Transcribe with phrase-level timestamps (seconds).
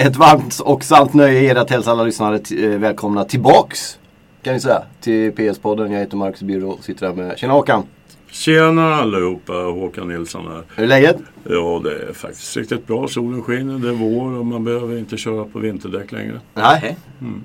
[0.00, 3.98] Ett varmt och sant nöje är att hälsa alla lyssnare t- eh, välkomna tillbaks.
[4.42, 4.82] Kan vi säga.
[5.00, 5.92] Till PS-podden.
[5.92, 7.38] Jag heter Marcus Byrå och sitter här med...
[7.38, 7.82] Tjena Håkan!
[8.30, 10.62] Tjena allihopa, Håkan Nilsson här.
[10.76, 11.16] Hur är läget?
[11.44, 13.08] Ja, det är faktiskt riktigt bra.
[13.08, 16.40] Solen skiner, det är vår och man behöver inte köra på vinterdäck längre.
[16.54, 16.96] Nej.
[17.20, 17.42] Mm.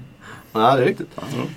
[0.54, 1.08] Ja, det är riktigt.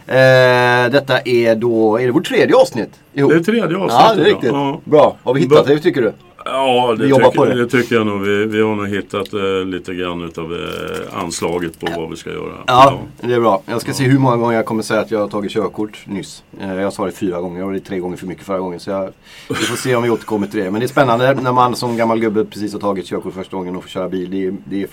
[0.06, 1.98] Eh, detta är då...
[2.00, 2.90] Är det vårt tredje avsnitt?
[3.14, 3.32] ihop?
[3.32, 4.06] Det är tredje avsnittet.
[4.08, 4.50] Ja, det är riktigt.
[4.52, 5.16] Ja, Bra.
[5.22, 6.12] Har vi hittat det tycker du?
[6.52, 7.64] Ja det, Vi jobbar på tycker, det.
[7.64, 8.20] det tycker jag nog.
[8.20, 12.30] Vi, vi har nog hittat eh, lite grann utav eh, anslaget på vad vi ska
[12.30, 12.52] göra.
[12.66, 13.62] Ja, det är bra.
[13.66, 16.42] Jag ska se hur många gånger jag kommer säga att jag har tagit körkort nyss.
[16.60, 18.80] Eh, Jag sa det fyra gånger och det är tre gånger för mycket förra gången.
[18.80, 19.10] Så jag,
[19.48, 20.70] vi får se om vi återkommer till det.
[20.70, 23.76] Men det är spännande när man som gammal gubbe precis har tagit körkort första gången
[23.76, 24.30] och får köra bil.
[24.30, 24.88] Det är, det är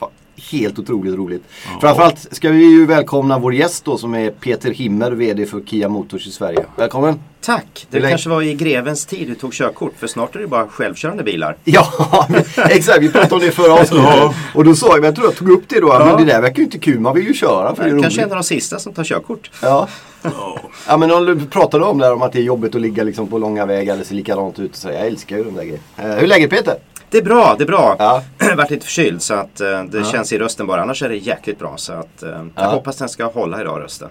[0.52, 1.44] helt otroligt roligt.
[1.82, 5.90] Framförallt ska vi ju välkomna vår gäst då som är Peter Himmer, VD för Kia
[5.90, 6.66] Motors i Sverige.
[6.76, 7.20] Välkommen!
[7.46, 7.88] Tack!
[7.90, 11.24] Det kanske var i grevens tid du tog körkort för snart är det bara självkörande
[11.24, 11.56] bilar.
[11.64, 12.28] Ja,
[12.70, 13.02] exakt.
[13.02, 14.06] Vi pratade om det i förra avsnittet.
[14.54, 16.00] Och då sa jag, men jag tror jag tog upp det då.
[16.00, 17.00] Men det där verkar ju inte kul.
[17.00, 18.32] Man vill ju köra för det är Kanske en roligt.
[18.32, 19.52] av de sista som tar körkort.
[19.62, 19.88] Ja.
[20.22, 20.60] Ja.
[20.88, 23.04] Ja men om du pratade om det här om att det är jobbigt att ligga
[23.04, 25.84] liksom på långa vägar eller se likadant ut säga jag älskar ju de där grejerna.
[25.98, 26.76] Eh, hur är läget Peter?
[27.16, 27.96] Det är bra, det är bra.
[28.00, 28.24] Ja.
[28.58, 30.82] Varit lite förkyld så att eh, det känns i rösten bara.
[30.82, 31.78] Annars är det jäkligt bra.
[31.78, 32.66] Så att, eh, jag Ja.
[32.70, 34.10] hoppas den ska hålla idag rösten.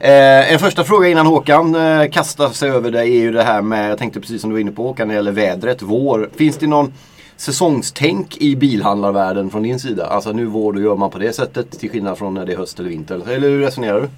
[0.00, 3.62] Eh, en första fråga innan Håkan eh, kastar sig över det är ju det här
[3.62, 6.30] med, jag tänkte precis som du var inne på Håkan, när det gäller vädret, vår.
[6.36, 6.92] Finns det någon
[7.36, 10.06] säsongstänk i bilhandlarvärlden från din sida?
[10.06, 12.56] Alltså nu vår, då gör man på det sättet till skillnad från när det är
[12.56, 13.30] höst eller vinter.
[13.30, 14.08] Eller hur resonerar du?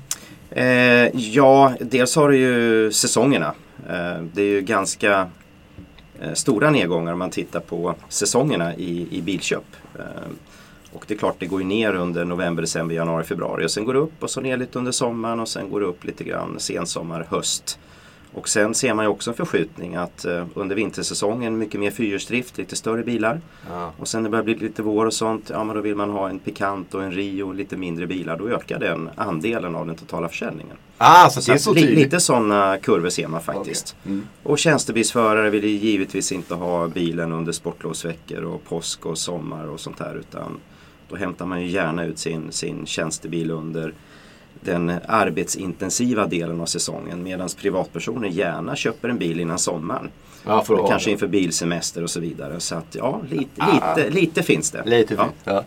[1.19, 3.53] Ja, dels har du ju säsongerna.
[4.33, 5.27] Det är ju ganska
[6.21, 9.77] Eh, stora nedgångar om man tittar på säsongerna i, i bilköp.
[9.99, 10.05] Eh,
[10.93, 13.67] och det är klart, det går ju ner under november, december, januari, februari.
[13.67, 15.87] Och sen går det upp och så ner lite under sommaren och sen går det
[15.87, 17.79] upp lite grann sensommar, höst.
[18.33, 22.59] Och sen ser man ju också en förskjutning att eh, under vintersäsongen mycket mer fyrhjulsdrift,
[22.59, 23.41] lite större bilar.
[23.97, 26.11] Och sen när det börjar bli lite vår och sånt, ja men då vill man
[26.11, 28.37] ha en Picanto och en Rio, lite mindre bilar.
[28.37, 30.77] Då ökar den andelen av den totala försäljningen.
[30.99, 31.99] Ah, så det är Så så li, tydligt.
[31.99, 33.97] lite sådana kurvor ser man faktiskt.
[34.07, 34.27] Mm.
[34.43, 39.81] Och tjänstebilsförare vill ju givetvis inte ha bilen under sportlovsveckor och påsk och sommar och
[39.81, 40.15] sånt här.
[40.15, 40.61] Utan
[41.09, 43.95] då hämtar man ju gärna ut sin, sin tjänstebil under
[44.61, 47.23] den arbetsintensiva delen av säsongen.
[47.23, 50.11] Medan privatpersoner gärna köper en bil innan sommaren.
[50.47, 52.61] Ja, för att ha Kanske inför bilsemester och så vidare.
[52.61, 53.95] Så att ja, lite, Ah.
[53.97, 54.83] lite, lite finns det.
[54.87, 55.29] Lite ja.
[55.45, 55.65] Ja.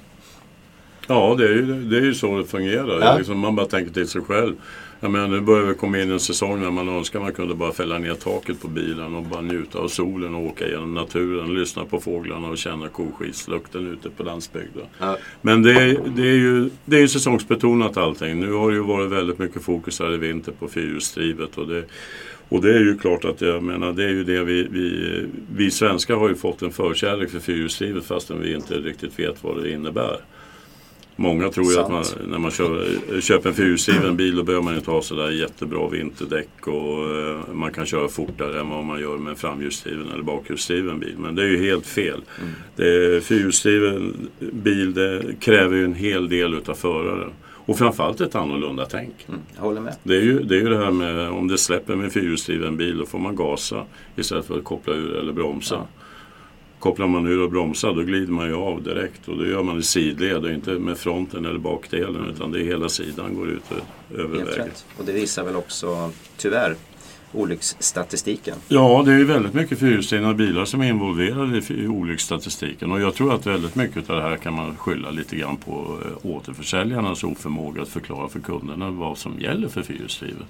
[1.08, 3.00] Ja, det är, ju, det är ju så det fungerar.
[3.02, 3.18] Ja.
[3.18, 4.56] Liksom man bara tänker till sig själv.
[5.04, 7.56] Jag menar, nu börjar vi komma in i en säsong när man önskar man kunde
[7.56, 11.54] bara fälla ner taket på bilen och bara njuta av solen och åka genom naturen,
[11.54, 14.86] lyssna på fåglarna och känna koskitslukten ute på landsbygden.
[15.00, 15.18] Ja.
[15.42, 18.40] Men det är, det, är ju, det är ju säsongsbetonat allting.
[18.40, 21.58] Nu har det ju varit väldigt mycket fokus här i vinter på fyrhjulsdrivet.
[21.58, 21.84] Och det,
[22.50, 25.26] och det är ju klart att jag menar, det är ju det vi, vi,
[25.56, 29.64] vi svenskar har ju fått en förkärlek för fyrhjulsdrivet fastän vi inte riktigt vet vad
[29.64, 30.18] det innebär.
[31.16, 34.76] Många tror ju att man, när man kör, köper en fyrhjulsdriven bil då behöver man
[34.76, 39.18] inte ha sådär jättebra vinterdäck och eh, man kan köra fortare än vad man gör
[39.18, 41.16] med en framhjulsdriven eller bakhjulsdriven bil.
[41.18, 42.22] Men det är ju helt fel.
[42.78, 47.32] Är, fyrhjulsdriven bil det kräver ju en hel del utav föraren.
[47.66, 49.26] Och framförallt ett annorlunda tänk.
[49.28, 49.96] Mm, jag håller med.
[50.04, 52.78] Det är, ju, det är ju det här med om det släpper med en fyrhjulsdriven
[52.78, 53.86] bil då får man gasa
[54.16, 55.88] istället för att koppla ur eller bromsa.
[56.82, 59.80] Kopplar man ur och bromsar då glider man ju av direkt och då gör man
[59.80, 63.64] i sidled och inte med fronten eller bakdelen utan det är hela sidan går ut
[64.14, 64.66] över Helt vägen.
[64.66, 64.86] rätt.
[64.98, 66.76] Och det visar väl också tyvärr
[67.34, 68.58] olycksstatistiken.
[68.68, 73.16] Ja, det är ju väldigt mycket fyrhjulsdrivna bilar som är involverade i olycksstatistiken och jag
[73.16, 77.24] tror att väldigt mycket av det här kan man skylla lite grann på eh, återförsäljarnas
[77.24, 80.48] oförmåga att förklara för kunderna vad som gäller för fyrhjulsdrivet.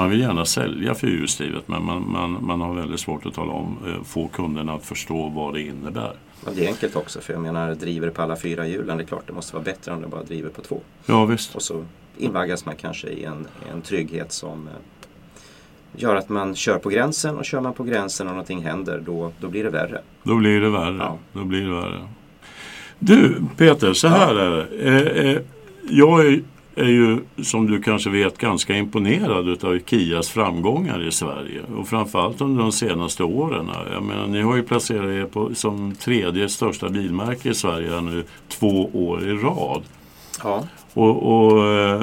[0.00, 3.78] Man vill gärna sälja fyrhjulsdrivet men man, man, man har väldigt svårt att tala om,
[3.86, 6.12] eh, få kunderna att förstå vad det innebär.
[6.44, 8.96] Och det är enkelt också för jag menar driver det på alla fyra hjulen.
[8.96, 10.80] Det är klart det måste vara bättre om det bara driver på två.
[11.06, 11.54] Ja visst.
[11.54, 11.84] Och så
[12.18, 14.72] invaggas man kanske i en, en trygghet som eh,
[15.96, 19.32] gör att man kör på gränsen och kör man på gränsen och någonting händer då,
[19.40, 20.00] då blir det värre.
[20.22, 20.96] Då blir det värre.
[20.98, 21.18] Ja.
[21.32, 22.08] Då blir det värre.
[22.98, 24.66] Du Peter, så här är det.
[24.88, 25.42] Eh, eh,
[25.90, 26.42] jag är,
[26.74, 31.62] är ju som du kanske vet ganska imponerad utav Kias framgångar i Sverige.
[31.76, 33.70] Och framförallt under de senaste åren.
[33.92, 38.24] Jag menar, ni har ju placerat er på, som tredje största bilmärke i Sverige nu
[38.48, 39.82] två år i rad.
[40.42, 40.64] Ja.
[40.94, 42.02] Och, och eh,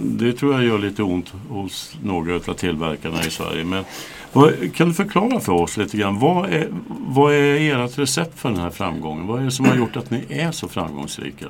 [0.00, 3.64] det tror jag gör lite ont hos några av tillverkarna i Sverige.
[3.64, 3.84] Men
[4.32, 8.48] vad, kan du förklara för oss lite grann, vad är, vad är ert recept för
[8.48, 9.26] den här framgången?
[9.26, 11.46] Vad är det som har gjort att ni är så framgångsrika?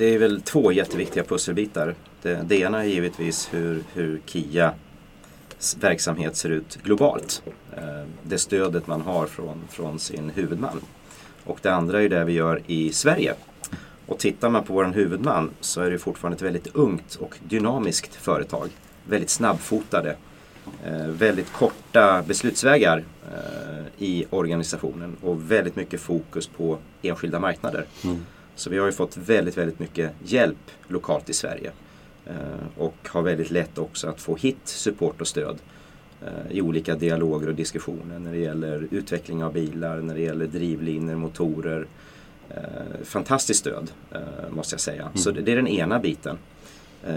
[0.00, 1.94] Det är väl två jätteviktiga pusselbitar.
[2.22, 4.74] Det, det ena är givetvis hur, hur Kias
[5.80, 7.42] verksamhet ser ut globalt.
[7.76, 10.80] Eh, det stödet man har från, från sin huvudman.
[11.44, 13.34] Och det andra är det vi gör i Sverige.
[14.06, 18.14] Och tittar man på vår huvudman så är det fortfarande ett väldigt ungt och dynamiskt
[18.14, 18.68] företag.
[19.04, 20.16] Väldigt snabbfotade.
[20.84, 27.84] Eh, väldigt korta beslutsvägar eh, i organisationen och väldigt mycket fokus på enskilda marknader.
[28.04, 28.18] Mm.
[28.60, 31.72] Så vi har ju fått väldigt, väldigt mycket hjälp lokalt i Sverige.
[32.26, 35.58] Eh, och har väldigt lätt också att få hit support och stöd
[36.22, 40.46] eh, i olika dialoger och diskussioner när det gäller utveckling av bilar, när det gäller
[40.46, 41.86] drivlinor, motorer.
[42.50, 43.90] Eh, fantastiskt stöd
[44.50, 45.10] måste jag säga.
[45.14, 46.38] Så det, är den ena biten.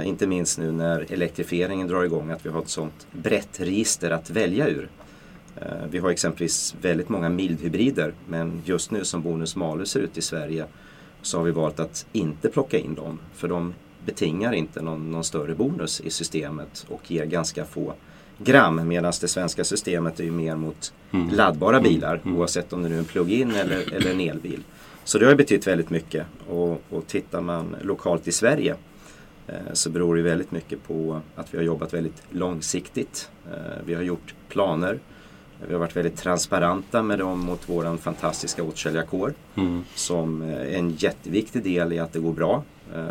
[0.03, 4.29] Inte minst nu när elektrifieringen drar igång att vi har ett sånt brett register att
[4.29, 4.89] välja ur.
[5.89, 10.21] Vi har exempelvis väldigt många mildhybrider men just nu som bonus malus ser ut i
[10.21, 10.65] Sverige
[11.23, 13.73] så har vi valt att inte plocka in dem för de
[14.05, 17.93] betingar inte någon, någon större bonus i systemet och ger ganska få
[18.37, 20.93] gram medan det svenska systemet är mer mot
[21.31, 24.63] laddbara bilar oavsett om det nu är en plug-in eller, eller en elbil.
[25.03, 28.75] Så det har betytt väldigt mycket och, och tittar man lokalt i Sverige
[29.47, 33.29] eh, så beror det väldigt mycket på att vi har jobbat väldigt långsiktigt.
[33.51, 34.99] Eh, Vi har gjort planer.
[35.67, 39.83] Vi har varit väldigt transparenta med dem mot våran fantastiska återsäljarkår Mm.
[39.95, 42.63] som eh, är en jätteviktig del i att det går bra.
[42.95, 43.03] Eh,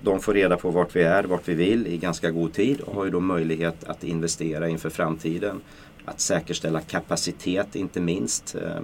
[0.00, 2.94] De får reda på vart vi är, vart vi vill i ganska god tid och
[2.94, 5.60] har ju då möjlighet att investera inför framtiden.
[6.04, 8.54] Att säkerställa kapacitet inte minst.
[8.54, 8.80] Eh,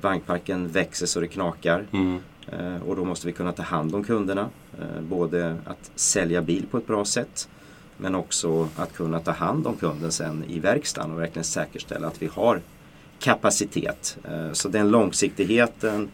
[0.00, 1.86] Vagnparken växer så det knakar.
[1.92, 2.18] Mm.
[2.52, 4.48] Eh, Och då måste vi kunna ta hand om kunderna.
[4.80, 7.48] Eh, Både att sälja bil på ett bra sätt
[7.98, 12.22] men också att kunna ta hand om kunden sen i verkstaden och verkligen säkerställa att
[12.22, 12.60] vi har
[13.18, 14.18] kapacitet.
[14.24, 16.08] Eh, så den långsiktigheten,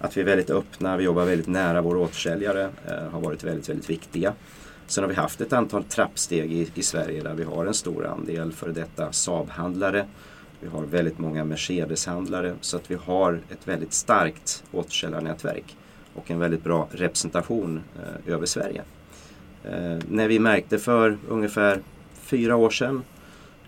[0.00, 3.68] att vi är väldigt öppna, vi jobbar väldigt nära våra återsäljare eh, har varit väldigt,
[3.68, 4.32] väldigt viktiga.
[4.86, 8.06] Sen har vi haft ett antal trappsteg i, i Sverige där vi har en stor
[8.06, 10.06] andel för detta Saab-handlare.
[10.60, 15.76] Vi har väldigt många Mercedes-handlare så att vi har ett väldigt starkt återsäljarnätverk
[16.14, 18.82] och en väldigt bra representation eh, över Sverige.
[19.64, 21.80] Eh, när vi märkte för ungefär
[22.22, 23.02] fyra år sedan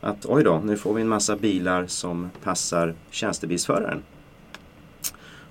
[0.00, 4.02] att oj då, nu får vi en massa bilar som passar tjänstebilsföraren.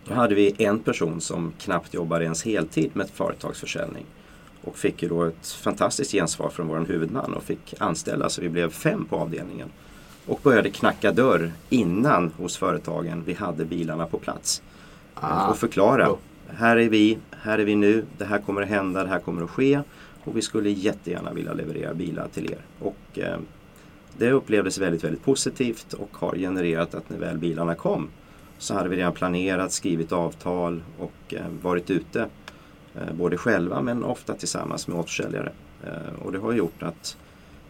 [0.07, 4.05] Då hade vi en person som knappt jobbade ens heltid med företagsförsäljning.
[4.61, 8.49] Och fick ju då ett fantastiskt gensvar från vår huvudman och fick anställa så vi
[8.49, 9.69] blev fem på avdelningen.
[10.25, 14.61] Och började knacka dörr innan hos företagen vi hade bilarna på plats.
[15.13, 15.49] Ah.
[15.49, 16.09] Och förklara.
[16.47, 19.43] Här är vi, här är vi nu, det här kommer att hända, det här kommer
[19.43, 19.81] att ske.
[20.23, 22.61] Och vi skulle jättegärna vilja leverera bilar till er.
[22.79, 23.39] Och eh,
[24.17, 28.09] det upplevdes väldigt, väldigt positivt och har genererat att när väl bilarna kom
[28.57, 32.27] så hade vi redan planerat, skrivit avtal och eh, varit ute.
[32.95, 35.51] Eh, både själva men ofta tillsammans med återförsäljare.
[35.83, 37.17] Eh, och det har gjort att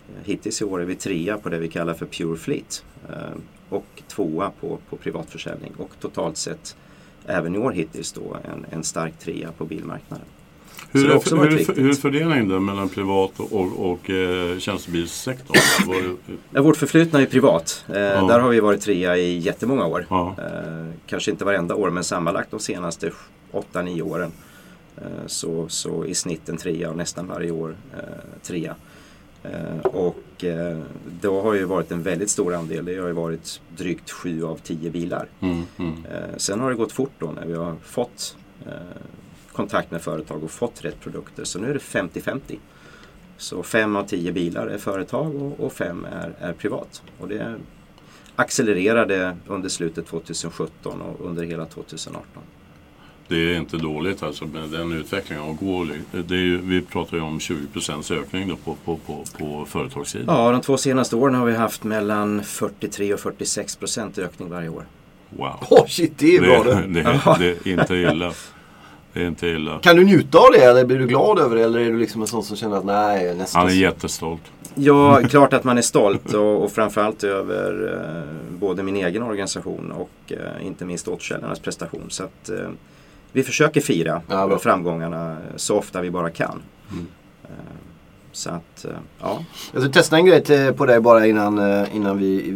[0.10, 2.84] eh, hittills i år är vi trea på det vi kallar för Pure Fleet.
[3.10, 5.74] Eh, och tvåa på, på privatförsäljning.
[5.78, 6.75] Och totalt sett
[7.25, 10.25] även i år hittills då en, en stark trea på bilmarknaden.
[10.92, 15.58] Hur det också hur, hur är fördelningen där mellan privat och, och, och eh, tjänstebilssektorn?
[15.88, 16.16] Var,
[16.54, 17.86] Ja, vårt förflutna är privat.
[17.88, 17.94] Eh,
[18.28, 20.06] Där har vi varit trea i jättemånga år.
[20.10, 20.36] ja.
[20.38, 23.12] Eh, kanske inte varenda år men sammanlagt de senaste
[23.52, 24.32] 8-9 åren.
[24.98, 28.04] Eh, så, så i snitt en trea och nästan varje år eh,
[28.44, 28.76] trea.
[29.84, 30.46] Och
[31.22, 32.86] då har ju varit en väldigt stor andel.
[32.86, 35.28] Det har ju varit drygt 7 av 10 bilar.
[35.40, 35.94] Mm, mm.
[36.38, 38.38] Sen har det gått fort då när vi har fått
[39.59, 41.44] kontakt med företag och fått rätt produkter.
[41.44, 42.39] Så nu är det 50-50.
[43.37, 47.01] Så 5 av 10 bilar är företag och, och 5 är, är privat.
[47.19, 47.56] Och det
[48.35, 52.23] accelererade under slutet 2017 och under hela 2018.
[53.28, 55.44] Det är inte dåligt alltså med den utvecklingen.
[55.44, 57.68] Och går, det är ju, vi pratar ju om 20
[58.11, 60.35] ökning då på, på, på, på företagssidan.
[60.35, 64.69] Ja, de två senaste åren har vi haft mellan 43 och 46 procent ökning varje
[64.69, 64.85] år.
[65.30, 65.56] Wow!
[65.69, 67.04] Åh shit, det är bra Det, det.
[67.04, 68.33] det, det är inte illa.
[69.13, 69.80] Det är inte illa.
[69.80, 71.63] Kan du njuta av det eller blir du glad över det?
[71.63, 73.59] Eller är du liksom en sån som känner att nej, nästa...
[73.59, 74.42] Han är jättestolt.
[74.75, 79.92] Ja, klart att man är stolt och, och framförallt över eh, både min egen organisation
[79.92, 82.06] och eh, inte minst återsäljarnas prestation.
[82.09, 82.69] Så att eh,
[83.31, 86.61] vi försöker fira Ja, framgångarna så ofta vi bara kan.
[86.92, 87.07] Mm.
[87.44, 87.49] Eh,
[88.31, 89.44] så att, eh, ja.
[89.73, 92.54] Jag ska testa en grej till, på dig bara innan, eh, innan vi,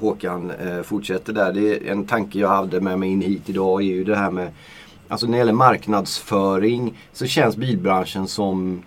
[0.00, 1.52] Håkan eh, fortsätter där.
[1.52, 4.30] Det är en tanke jag hade med mig in hit idag är ju det här
[4.30, 4.50] med
[5.08, 8.82] Alltså när det gäller marknadsföring så känns bilbranschen som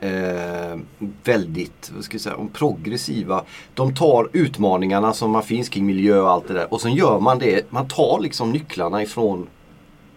[0.00, 0.78] eh,
[1.24, 3.44] väldigt, vad ska jag säga, progressiva.
[3.74, 7.20] De tar utmaningarna som man finns kring miljö och allt det där och sen gör
[7.20, 7.70] man det.
[7.70, 9.46] Man tar liksom nycklarna ifrån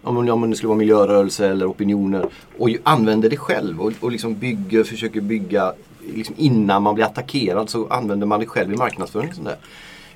[0.02, 2.28] om, det skulle vara miljörörelse eller opinioner
[2.58, 5.72] och använder det själv och, och liksom bygger, försöker bygga
[6.14, 9.32] liksom innan man blir attackerad så använder man det själv i marknadsföring.
[9.32, 9.56] Sånt där.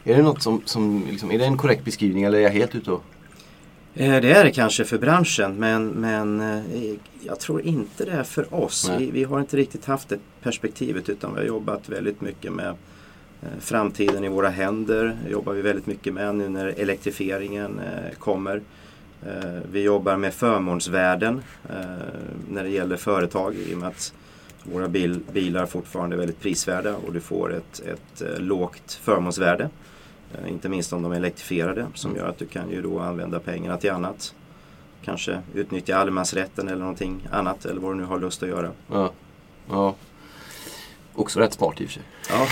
[0.04, 2.74] Är det något som, som liksom, är det en korrekt beskrivning eller är jag helt
[2.74, 3.02] ute och...
[3.94, 8.22] Eh, Det är det kanske för branschen men, men eh, jag tror inte det är
[8.22, 8.90] för oss.
[8.98, 12.68] Vi, vi har inte riktigt haft det perspektivet utan vi har jobbat väldigt mycket med
[12.68, 15.16] eh, framtiden i våra händer.
[15.24, 17.80] Det jobbar vi väldigt mycket med nu när elektrifieringen
[18.18, 18.62] kommer.
[19.72, 21.42] Vi jobbar med förmånsvärden
[22.48, 24.14] när det gäller företag i och med att
[24.62, 29.68] våra bil, bilar fortfarande är väldigt prisvärda och du får ett, ett lågt förmånsvärde.
[30.34, 33.40] Eh, Inte minst om de är elektrifierade som gör att du kan ju då använda
[33.40, 34.34] pengarna till annat.
[35.04, 38.70] Kanske utnyttja allemansrätten eller någonting annat eller vad du nu har lust att göra.
[38.92, 39.12] Ja.
[39.70, 39.94] ja.
[41.14, 42.02] Också rätt smart i och för sig.
[42.28, 42.46] Ja.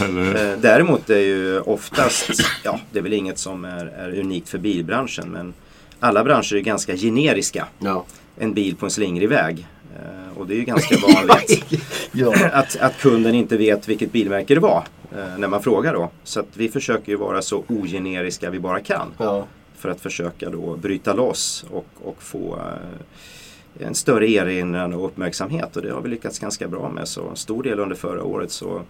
[0.04, 0.52] eller?
[0.52, 2.30] Eh, Däremot är ju oftast,
[2.64, 5.54] ja det är väl inget som är, är unikt för bilbranschen men
[6.00, 7.66] alla branscher är ganska generiska.
[7.78, 8.04] Ja.
[8.38, 9.66] En bil på en slingrig väg.
[9.96, 11.64] Eh, Och det är ju ganska vanligt
[12.12, 12.34] ja.
[12.52, 16.10] att, att kunden inte vet vilket bilmärke det var eh, när man frågar då.
[16.24, 19.12] Så vi försöker ju vara så ogeneriska vi bara kan.
[19.18, 19.46] ja.
[19.76, 25.76] för att försöka då bryta loss och, och få eh, en större erinran och uppmärksamhet
[25.76, 27.08] och det har vi lyckats ganska bra med.
[27.08, 28.82] Så en stor del under förra året så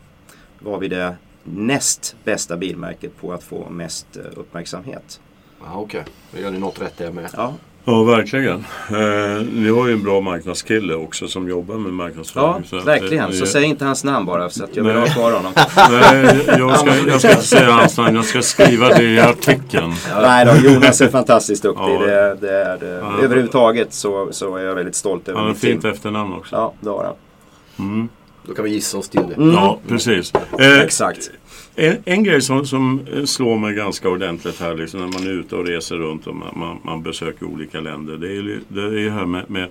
[0.59, 5.21] var vi det näst bästa bilmärket på att få mest uppmärksamhet.
[5.65, 6.05] Ja, okej.
[6.33, 7.31] Då gör ni något rätt där med.
[7.37, 7.55] Ja,
[7.85, 8.65] Ja, verkligen.
[8.91, 12.47] Eh, ni har ju en bra marknadskille också som jobbar med marknadsföring.
[12.47, 13.25] ja så att, verkligen.
[13.25, 15.53] eh, Så säg inte hans namn bara så att jag vill ha kvar honom.
[15.91, 18.17] Nej, jag ska, jag ska inte säga hans namn.
[18.17, 19.93] Jag ska skriva det i artikeln.
[20.23, 21.85] Nej då, Jonas är fantastiskt duktig.
[21.85, 21.99] Ja.
[22.07, 22.87] Det, det är, det.
[22.89, 23.13] Ja.
[23.23, 25.73] överhuvudtaget så, så är jag väldigt stolt över Han har team.
[25.81, 26.57] fint efternamn också.
[26.57, 27.87] Ja, det har han.
[27.89, 28.09] Mm.
[28.47, 29.35] Då kan vi gissa oss till det.
[29.35, 29.55] Mm.
[29.55, 30.33] Ja, precis.
[30.59, 31.31] Eh, Exakt.
[31.81, 35.41] En, en grej som, som eh, slår mig ganska ordentligt här liksom, när man är
[35.41, 38.17] ute och reser runt och man, man, man besöker olika länder.
[38.17, 39.69] Det är ju det är här med, med,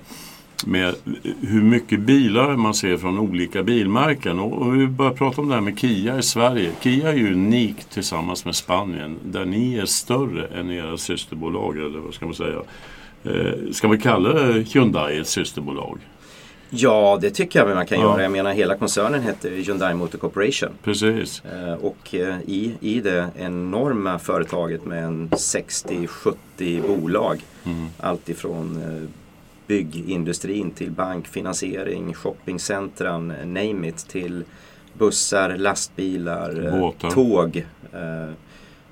[0.65, 0.95] med
[1.41, 4.39] hur mycket bilar man ser från olika bilmärken.
[4.39, 6.71] Och, och vi börjar prata om det här med Kia i Sverige.
[6.81, 11.77] Kia är ju unikt tillsammans med Spanien där ni är större än era systerbolag.
[11.77, 12.61] Eller vad ska man säga?
[13.23, 15.99] Eh, ska man kalla det Hyundai ett systerbolag?
[16.69, 18.03] Ja, det tycker jag man kan Ja.
[18.11, 18.21] göra.
[18.21, 20.69] Jag menar hela koncernen heter Hyundai Motor Corporation.
[20.83, 21.41] Precis.
[21.45, 27.41] Eh, Och eh, i, i det enorma företaget med en 60-70 bolag.
[27.65, 27.87] Mm.
[27.99, 29.09] Allt ifrån eh,
[29.67, 34.43] byggindustrin till bank, finansiering, shoppingcentran, name it, till
[34.93, 37.09] bussar, lastbilar, Båtar.
[37.09, 37.65] tåg,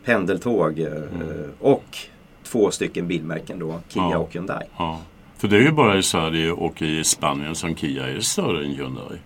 [0.06, 1.52] pendeltåg Mm.
[1.60, 1.98] och
[2.44, 4.18] två stycken bilmärken då, Kia Ja.
[4.18, 4.64] och Hyundai.
[4.78, 5.02] Ja.
[5.38, 8.72] För det är ju bara i Sverige och i Spanien som Kia är större än
[8.72, 9.18] Hyundai.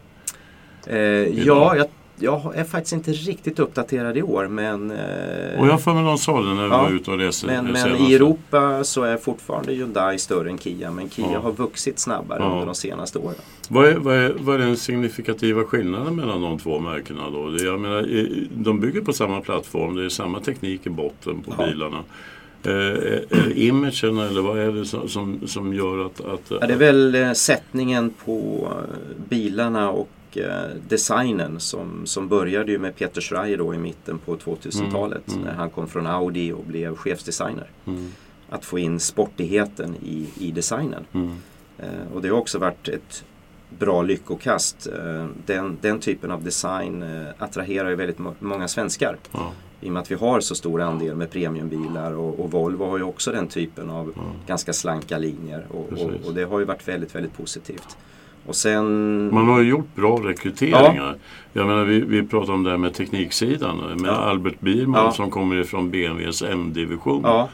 [0.88, 0.98] Eh,
[1.46, 1.88] ja, jag,
[2.20, 6.18] jag är faktiskt inte riktigt uppdaterad i år men, eh, Och jag för mig någon
[6.18, 9.18] sa det när vi Ja, var ute och reste men, men i Europa så är
[9.18, 11.40] fortfarande Hyundai större än Kia men Kia Ja.
[11.40, 12.52] har vuxit snabbare Ja.
[12.52, 13.36] under de senaste åren.
[13.70, 17.58] Vad är, vad, är, vad är den signifikativa skillnaden mellan de två märkena då?
[17.60, 18.08] Jag menar,
[18.64, 22.04] de bygger på samma plattform, det är samma teknik i botten på bilarna.
[22.64, 26.22] Eh, är är det imagen eller vad är det som, som, som gör att...
[26.26, 32.28] att Ja, det är väl eh, sättningen på eh, bilarna och eh, designen som, som
[32.28, 35.46] började ju med Peter Schreier då i mitten på 2000-talet Mm, mm.
[35.52, 37.68] när han kom från Audi och blev chefsdesigner.
[37.88, 38.12] Mm,
[38.50, 41.06] Att få in sportigheten i, i designen.
[41.14, 41.36] mm,
[41.82, 43.24] Eh, och det har också varit ett
[43.80, 44.88] bra lyckokast.
[44.88, 49.18] Eh, den, den typen av design eh, attraherar ju väldigt må- många svenskar.
[49.32, 49.52] ja,
[49.82, 52.98] I och med att vi har så stor andel med premiumbilar och, och Volvo har
[52.98, 54.22] ju också den typen av ja.
[54.48, 55.66] ganska slanka linjer.
[55.70, 57.98] Och, och, och det har ju varit väldigt, väldigt positivt.
[58.46, 59.34] Och sen...
[59.34, 61.16] Man har ju gjort bra rekryteringar.
[61.54, 63.78] Jag menar, vi, vi pratar om det här med tekniksidan.
[63.78, 64.16] Med Ja.
[64.16, 65.12] Albert Biermann Ja.
[65.12, 67.22] som kommer ifrån BMWs M-division.
[67.24, 67.50] Ja,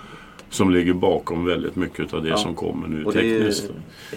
[0.50, 2.38] Som ligger bakom väldigt mycket av det Ja.
[2.38, 3.70] som kommer nu och det är ju tekniskt.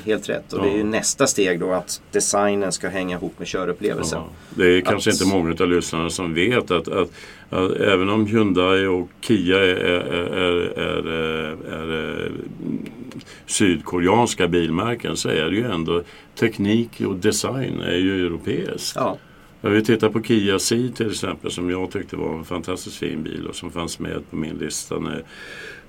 [0.05, 0.53] helt rätt.
[0.53, 0.63] Och Ja.
[0.65, 4.19] det är ju nästa steg då att design ska hänga ihop med körupplevelsen.
[4.19, 7.11] Ja, det är kanske Att- inte många av lyssnarna som vet att, att,
[7.51, 11.07] att även om Hyundai och Kia är, är, är, är,
[11.73, 12.33] är, är
[13.47, 16.03] sydkoreanska bilmärken så är det ju ändå
[16.39, 18.97] teknik och design är ju europeiskt.
[18.97, 19.19] Ja,
[19.61, 23.23] Jag vill titta på Kia Ceed till exempel som jag tyckte var en fantastiskt fin
[23.23, 25.23] bil och som fanns med på min lista när,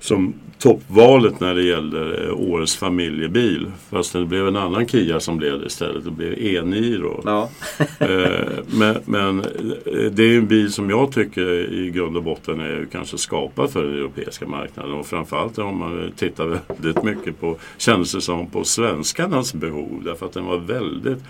[0.00, 3.70] som toppvalet när det gällde eh, årets familjebil.
[3.90, 6.04] Fast det blev en annan Kia som blev det istället.
[6.04, 7.22] Det blev E-Niro.
[7.24, 7.50] ja.
[7.98, 12.60] Eh, men, men eh, det är en bil som jag tycker i grund och botten
[12.60, 14.92] är kanske skapad för den europeiska marknaden.
[14.92, 20.02] Och framförallt om man tittar väldigt mycket på, kändes det som, på svenskarnas behov.
[20.04, 21.22] Därför att den var väldigt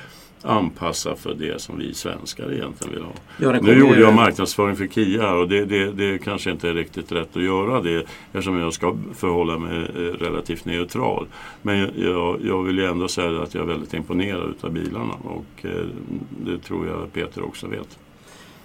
[0.43, 3.13] anpassad för det som vi svenskar egentligen vill ha.
[3.39, 7.13] ja Nu gjorde jag marknadsföring för Kia och det, det, det kanske inte är riktigt
[7.13, 11.27] rätt att göra det eftersom jag ska förhålla mig eh, relativt neutral.
[11.63, 15.67] Men jag, jag vill ju ändå säga att jag är väldigt imponerad utav bilarna och
[15.67, 15.87] eh,
[16.45, 17.99] det tror jag Peter också vet.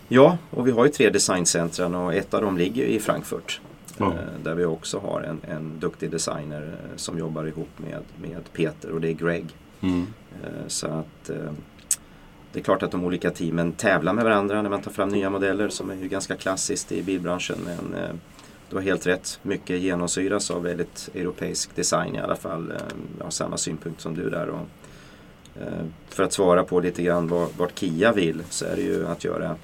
[0.07, 3.61] Ja, och vi har ju tre designcentran och ett av dem ligger i Frankfurt.
[3.97, 4.05] Ja.
[4.05, 8.91] Eh, Där vi också har en, en duktig designer som jobbar ihop med, med Peter
[8.91, 9.45] och det är Greg.
[9.81, 10.07] Mm.
[10.43, 11.51] Eh, Så att eh,
[12.53, 15.29] det är klart att de olika teamen tävlar med varandra när man tar fram nya
[15.29, 17.57] modeller som är ju ganska klassiskt i bilbranschen.
[17.65, 18.15] Men eh,
[18.69, 19.39] du har helt rätt.
[19.41, 22.73] Mycket genomsyras av väldigt europeisk design i alla fall.
[23.17, 24.49] Jag har samma synpunkt som du där.
[24.49, 24.67] Och,
[26.09, 29.23] för att svara på lite grann vad, vart Kia vill så är det ju att
[29.23, 29.55] göra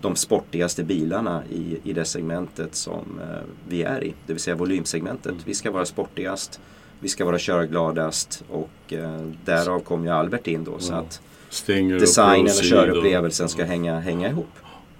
[0.00, 3.20] de sportigaste bilarna i, i det segmentet som
[3.68, 4.14] vi är i.
[4.26, 5.34] Det vill säga volymsegmentet.
[5.44, 6.60] Vi ska vara sportigast,
[7.00, 10.78] vi ska vara körgladast och eh, därav kom ju Albert in då.
[10.78, 10.96] Så Ja.
[10.98, 14.48] att Stinger och designen och Proceed körupplevelsen ska hänga, hänga ihop.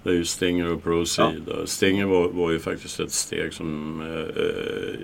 [0.03, 1.43] Det är ju Stinger och Proceed.
[1.65, 4.95] Stinger var, var ju faktiskt ett steg som eh, eh,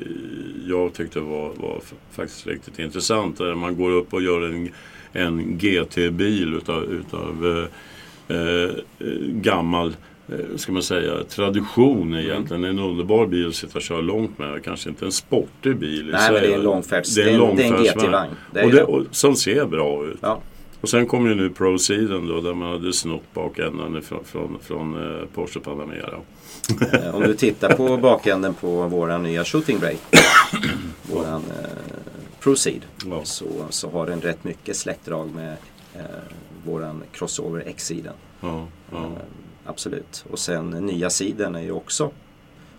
[0.66, 3.38] jag tyckte var, var faktiskt riktigt intressant.
[3.38, 4.70] Där man går upp och gör en,
[5.12, 7.68] en GT-bil utav, utav
[8.28, 8.70] eh, eh,
[9.20, 9.94] gammal eh,
[10.56, 12.64] ska man säga, tradition egentligen.
[12.64, 14.64] En underbar bil att sitta och köra långt med.
[14.64, 17.14] Kanske inte en sportig bil i Nej, men det är en långfärds...
[17.14, 17.84] Det är en.
[17.84, 18.30] GT-vagn.
[18.64, 18.84] Och, det.
[18.84, 20.18] och, som ser bra ut.
[20.20, 20.40] Ja.
[20.80, 24.94] Och sen kom ju nu Proceeden då där man hade snott bakändan från, från, från
[25.20, 26.18] eh, Porsche Panamera.
[26.92, 29.96] Eh, Om du tittar på bakänden på våran nya Shooting Brake,
[31.12, 31.70] våran eh,
[32.40, 32.80] Proceed,
[33.10, 33.20] Ja.
[33.24, 35.56] så, så har den rätt mycket släktdrag med
[35.94, 36.00] eh,
[36.64, 38.14] våran Crossover X-sidan.
[38.40, 39.10] Ja, ja.
[39.66, 40.24] Absolut.
[40.30, 42.10] Och sen nya sidan är ju också,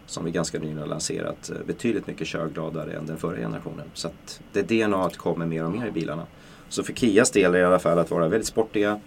[0.06, 3.86] som vi ganska nyligen har lanserat, eh, betydligt mycket körgladare än den förra generationen.
[3.94, 6.26] Så att det DNA kommer mer och mer i bilarna.
[6.70, 9.00] Så för Kias del är det i alla fall att vara väldigt sportiga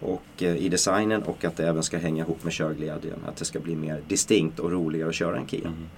[0.00, 3.18] och eh, i designen och att det även ska hänga ihop med körglädjen.
[3.28, 5.66] Att det ska bli mer distinkt och roligare att köra en Kia.
[5.66, 5.88] Mm.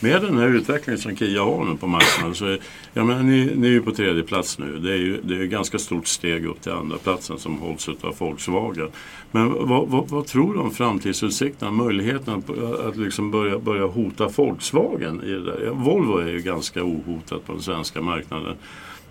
[0.00, 2.60] Med den här utvecklingen som Kia har nu på marknaden så är,
[2.92, 4.78] jag menar, ni, ni är ju på tredje plats nu.
[4.78, 7.88] Det är ju det är ett ganska stort steg upp till andra platsen som hålls
[7.88, 8.88] av Volkswagen.
[9.30, 14.28] Men vad, vad, vad tror du om framtidsutsikterna, möjligheten att, att liksom börja, börja hota
[14.36, 15.62] Volkswagen i det där?
[15.64, 18.56] Ja, Volvo är ju ganska ohotat på den svenska marknaden.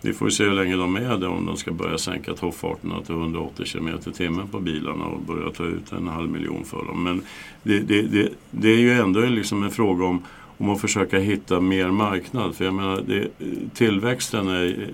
[0.02, 3.02] Vi får ju se hur länge de är det om de ska börja sänka toppfarterna
[3.02, 6.86] till 180 km i timmen på bilarna och börja ta ut en halv miljon för
[6.86, 7.04] dem.
[7.04, 7.22] Men
[7.64, 10.24] det, det, det, det är ju ändå liksom en fråga om,
[10.58, 12.56] om att försöka hitta mer marknad.
[12.56, 13.28] För jag menar, det,
[13.74, 14.90] tillväxten är...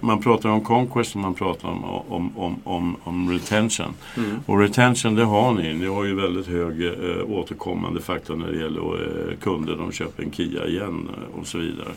[0.00, 3.94] Man pratar om conquest och man pratar om, om, om, om, om retention.
[4.16, 4.36] Mm.
[4.46, 5.74] Och retention det har ni.
[5.74, 9.76] Ni har ju väldigt hög eh, återkommande faktor när det gäller eh, kunder.
[9.76, 11.88] De köper en Kia igen eh, och så vidare.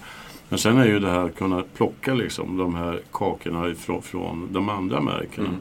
[0.49, 4.47] Men sen är ju det här att kunna plocka liksom de här kakorna ifrån, från
[4.51, 5.47] de andra märkena.
[5.47, 5.59] Mm.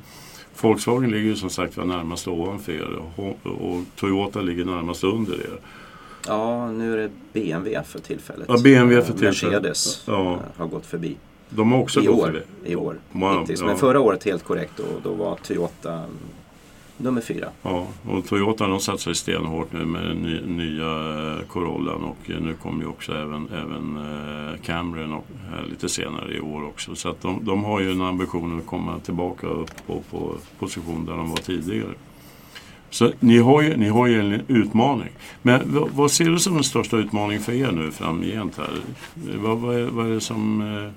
[0.60, 5.34] Volkswagen ligger ju som sagt var närmast ovanför er och, och Toyota ligger närmast under
[5.34, 5.58] er.
[6.28, 8.46] Ja, nu är det BMW för tillfället.
[8.48, 9.52] Ja, BMW för Eh, tillfället.
[9.62, 10.32] Mercedes Ja.
[10.32, 11.16] eh, har gått förbi.
[11.50, 12.26] De har också I gått år.
[12.26, 12.40] förbi.
[12.64, 12.96] I år.
[13.12, 13.60] Wow, hittills.
[13.60, 13.66] ja.
[13.66, 16.06] Men förra året helt korrekt och då var Toyota mm,
[16.96, 17.48] nummer fyra.
[17.62, 20.86] Ja, och Toyota de satsar stenhårt nu med den ny, nya
[21.34, 23.98] eh, Corollan och nu kommer ju också även, även
[24.62, 25.24] Camryn och,
[25.70, 26.94] lite senare i år också.
[26.94, 31.04] Så att de, de har ju en ambition att komma tillbaka upp på, på position
[31.06, 31.94] där de var tidigare.
[32.90, 35.08] Så ni har ju, ni har ju en utmaning.
[35.42, 38.70] Men vad, vad ser du som den största utmaningen för er nu framgent här?
[39.14, 40.60] Vad, vad, är, vad är det som...
[40.76, 40.90] Eh,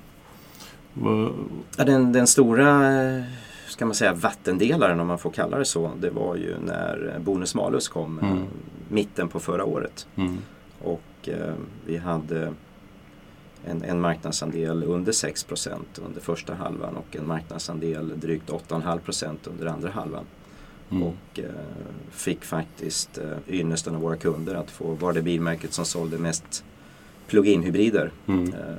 [0.94, 1.32] vad,
[1.76, 3.22] Ja, den, den stora eh,
[3.68, 5.90] ska man säga, vattendelaren om man får kalla det så.
[6.00, 8.42] Det var ju när Bonus Malus kom eh, Mm.
[8.88, 10.06] mitten på förra året.
[10.16, 10.38] mm,
[10.82, 11.54] Och eh,
[11.86, 12.52] vi hade
[13.66, 15.70] en, en marknadsandel under 6%
[16.06, 20.24] under första halvan och en marknadsandel drygt 8,5% under andra halvan.
[20.92, 21.44] Mm, Och eh,
[22.10, 26.64] fick faktiskt eh, ynnesten av våra kunder att få vara det bilmärket som sålde mest
[27.26, 28.76] plug-in hybrider mm, eh,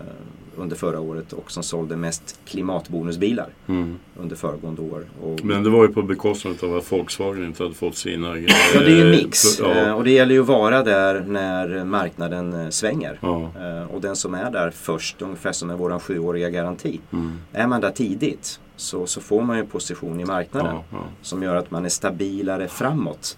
[0.55, 3.99] under förra året och som sålde mest klimatbonusbilar mm.
[4.17, 5.05] under föregående år.
[5.21, 8.37] Och, Men det var ju på bekostnad av att Volkswagen inte hade fått sina...
[8.37, 10.83] ja, det är ju en eh, mix Ja, eh, och det gäller ju att vara
[10.83, 13.19] där när marknaden eh, svänger.
[13.21, 16.99] ja, Eh, och den som är där först, ungefär som med våran sjuåriga garanti.
[17.13, 20.83] mm, Är man där tidigt så, så får man ju en position i marknaden ja,
[20.91, 21.03] ja.
[21.21, 23.37] som gör att man är stabilare framåt.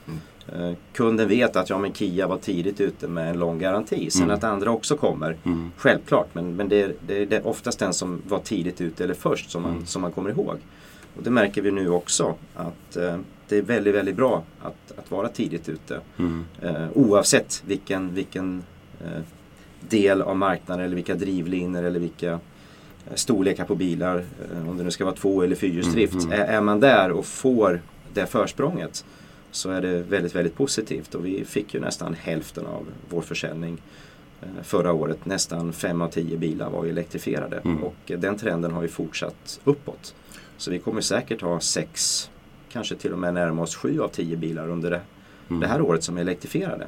[0.56, 4.10] Eh, kunden vet att ja, men Kia var tidigt ute med en lång garanti.
[4.12, 4.36] Sen Mm.
[4.36, 6.28] att andra också kommer, Mm, självklart.
[6.34, 9.62] Men, men det, är, det, är, oftast den som var tidigt ute eller först som
[9.62, 9.86] man, Mm.
[9.86, 10.58] som man kommer ihåg.
[11.18, 15.12] Och det märker vi nu också att eh, det är väldigt, väldigt bra att, att
[15.12, 16.00] vara tidigt ute.
[16.18, 18.64] mm, Eh, oavsett vilken, vilken
[19.04, 19.22] eh,
[19.90, 22.40] del av marknaden eller vilka drivlinor eller vilka
[23.14, 26.14] storlekar på bilar, eh, om det nu ska vara två eller fyrhjulsdrift.
[26.14, 26.40] Mm, mm.
[26.42, 27.82] Är, är man där och får
[28.14, 29.06] det försprånget
[29.52, 31.16] så är det väldigt, väldigt positivt.
[31.16, 33.82] Och vi fick ju nästan hälften av vår försäljning
[34.42, 35.26] eh, förra året.
[35.26, 37.84] Nästan fem av tio bilar var elektrifierade Mm.
[37.84, 40.16] och eh, den trenden har ju fortsatt uppåt.
[40.58, 42.30] Så vi kommer säkert ha sex,
[42.70, 45.02] kanske till och med närma oss sju av tio bilar under det
[45.50, 45.60] mm.
[45.60, 46.88] det här året som är elektrifierade.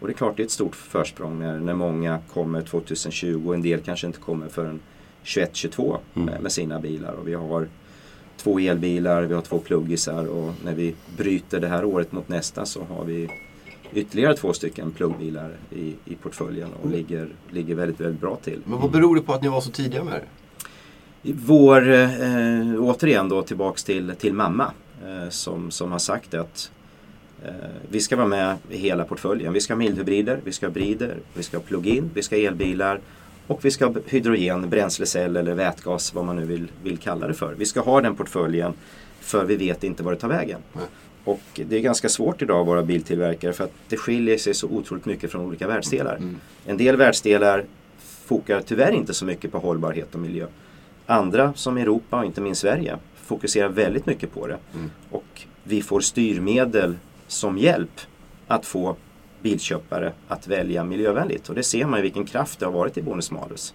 [0.00, 3.54] Och det är klart det är ett stort försprång när, när många kommer 2020 och
[3.54, 4.80] en del kanske inte kommer förrän
[5.24, 6.42] 21-22 Mm.
[6.42, 7.12] med, sina bilar.
[7.12, 7.68] Och vi har
[8.36, 12.66] två elbilar, vi har två pluggisar och när vi bryter det här året mot nästa
[12.66, 13.28] så har vi
[13.94, 18.60] ytterligare två stycken pluggbilar i, i portföljen och ligger, ligger väldigt, väldigt bra till.
[18.64, 20.22] Men vad beror det på att ni var så tidiga med det?
[21.32, 22.10] Vår, eh,
[22.78, 24.70] återigen då tillbaks till, till mamma
[25.06, 26.70] eh, som, som har sagt att
[27.44, 27.52] eh,
[27.90, 29.52] vi ska vara med i hela portföljen.
[29.52, 32.42] Vi ska ha mildhybrider, vi ska ha brider, vi ska ha plug-in, vi ska ha
[32.42, 33.00] elbilar
[33.46, 37.34] och vi ska ha hydrogen, bränslecell eller vätgas, vad man nu vill, vill kalla det
[37.34, 37.54] för.
[37.54, 38.72] Vi ska ha den portföljen
[39.20, 40.60] för vi vet inte var det tar vägen.
[40.72, 40.84] Nej.
[41.24, 44.66] Och det är ganska svårt idag att vara biltillverkare för att det skiljer sig så
[44.66, 46.16] otroligt mycket från olika världsdelar.
[46.16, 46.36] Mm.
[46.66, 47.64] En del världsdelar
[48.24, 50.46] fokar tyvärr inte så mycket på hållbarhet och miljö.
[51.06, 54.58] Andra som Europa och inte minst Sverige fokuserar väldigt mycket på det.
[54.74, 54.90] Mm.
[55.10, 58.00] Och vi får styrmedel som hjälp
[58.46, 58.96] att få
[59.44, 61.48] bilköpare att välja miljövänligt.
[61.48, 63.74] Och det ser man ju vilken kraft det har varit i bonus malus.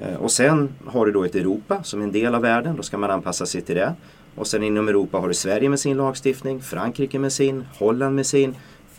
[0.00, 2.76] Eh, Och sen har du då ett Europa som är en del av världen.
[2.76, 3.94] Då ska man anpassa sig till det.
[4.34, 8.26] Och sen inom Europa har du Sverige med sin lagstiftning, Frankrike med sin, Holland med
[8.26, 8.54] sin.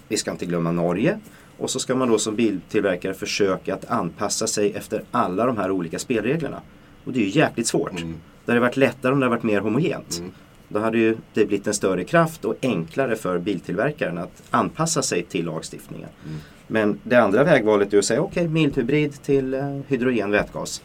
[0.08, 1.19] Vi ska inte glömma Norge.
[1.58, 5.71] Och så ska man då som biltillverkare försöka att anpassa sig efter alla de här
[5.71, 6.62] olika spelreglerna.
[7.06, 7.91] Och det är ju jäkligt svårt.
[7.91, 8.15] Mm.
[8.45, 10.17] Det hade varit lättare om det hade varit mer homogent.
[10.19, 10.32] Mm.
[10.74, 15.24] Då hade ju det blivit en större kraft och enklare för biltillverkaren att anpassa sig
[15.24, 16.10] till lagstiftningen.
[16.26, 16.38] Mm.
[16.68, 20.82] Men det andra vägvalet är att säga okej, mildhybrid till eh, hydrogen vätgas.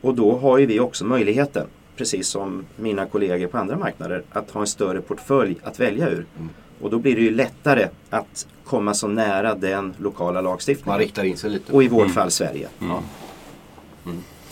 [0.00, 4.50] Och då har ju vi också möjligheten, precis som mina kollegor på andra marknader, att
[4.50, 6.26] ha en större portfölj att välja ur.
[6.36, 6.48] Mm.
[6.80, 10.98] Och då blir det ju lättare att komma så nära den lokala Man lagstiftningen.
[11.00, 11.72] riktar in sig lite.
[11.72, 12.12] Och i vårt Mm.
[12.14, 12.68] fall Sverige.
[12.80, 12.92] Mm.
[12.92, 13.02] Ja.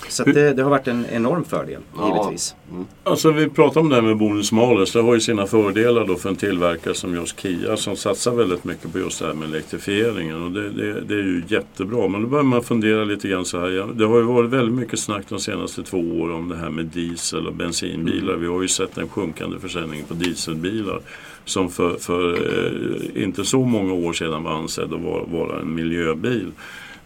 [0.09, 2.07] Så det, det har varit en enorm fördel, Ja.
[2.17, 2.55] givetvis.
[2.71, 2.85] Mm.
[3.05, 4.93] Alltså vi pratar om det här med bonus malus.
[4.93, 8.65] Det har ju sina fördelar då för en tillverkare som just Kia som satsar väldigt
[8.65, 10.43] mycket på just det här med elektrifieringen.
[10.43, 12.09] Och det, det, det är ju jättebra.
[12.09, 13.89] Men då börjar man fundera lite grann så här.
[13.95, 16.85] Det har ju varit väldigt mycket snack de senaste två åren om det här med
[16.87, 18.35] diesel och bensinbilar.
[18.35, 21.01] Vi har ju sett en sjunkande försäljning på dieselbilar.
[21.45, 25.75] Som för, för eh, inte så många år sedan var ansedd att vara, vara en
[25.75, 26.47] miljöbil.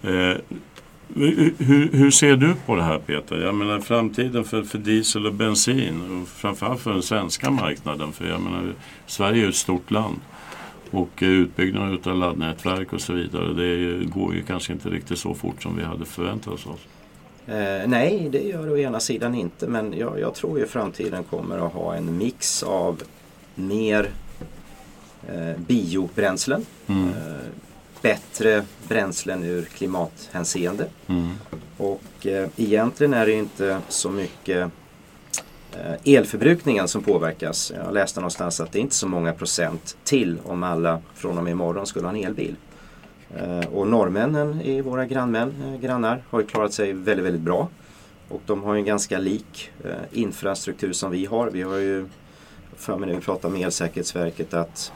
[0.03, 0.33] Eh,
[1.15, 3.37] hur, hur- ser du på det här Peter?
[3.37, 8.13] Jag menar framtiden för, för diesel och bensin och framförallt för den svenska marknaden.
[8.13, 8.73] För jag menar,
[9.07, 10.21] Sverige är ett stort land
[10.91, 15.63] och utbyggnaden av laddnätverk och så vidare det går ju kanske inte riktigt så fort
[15.63, 16.67] som vi hade förväntat oss.
[17.47, 19.67] Eh, nej, det gör det å ena sidan inte.
[19.67, 23.03] Men jag, jag tror ju framtiden kommer att ha en mix av
[23.55, 24.11] mer
[25.29, 26.67] eh, biobränslen.
[26.87, 27.09] Mm.
[27.09, 27.15] Eh,
[28.07, 30.87] bättre bränslen ur klimathänseende.
[31.07, 31.31] Mm.
[31.77, 34.71] Och eh, egentligen är det inte så mycket
[35.73, 37.73] eh, elförbrukningen som påverkas.
[37.85, 41.45] Jag läste någonstans att det är inte så många procent till om alla från och
[41.45, 42.57] med imorgon skulle ha en elbil.
[43.37, 47.69] Eh, och norrmännen i våra grannmän, eh, grannar har ju klarat sig väldigt, väldigt bra.
[48.29, 51.51] Och de har ju en ganska lik eh, infrastruktur som vi har.
[51.51, 52.07] Vi har ju,
[52.77, 54.93] för mig när vi pratar med Elsäkerhetsverket, att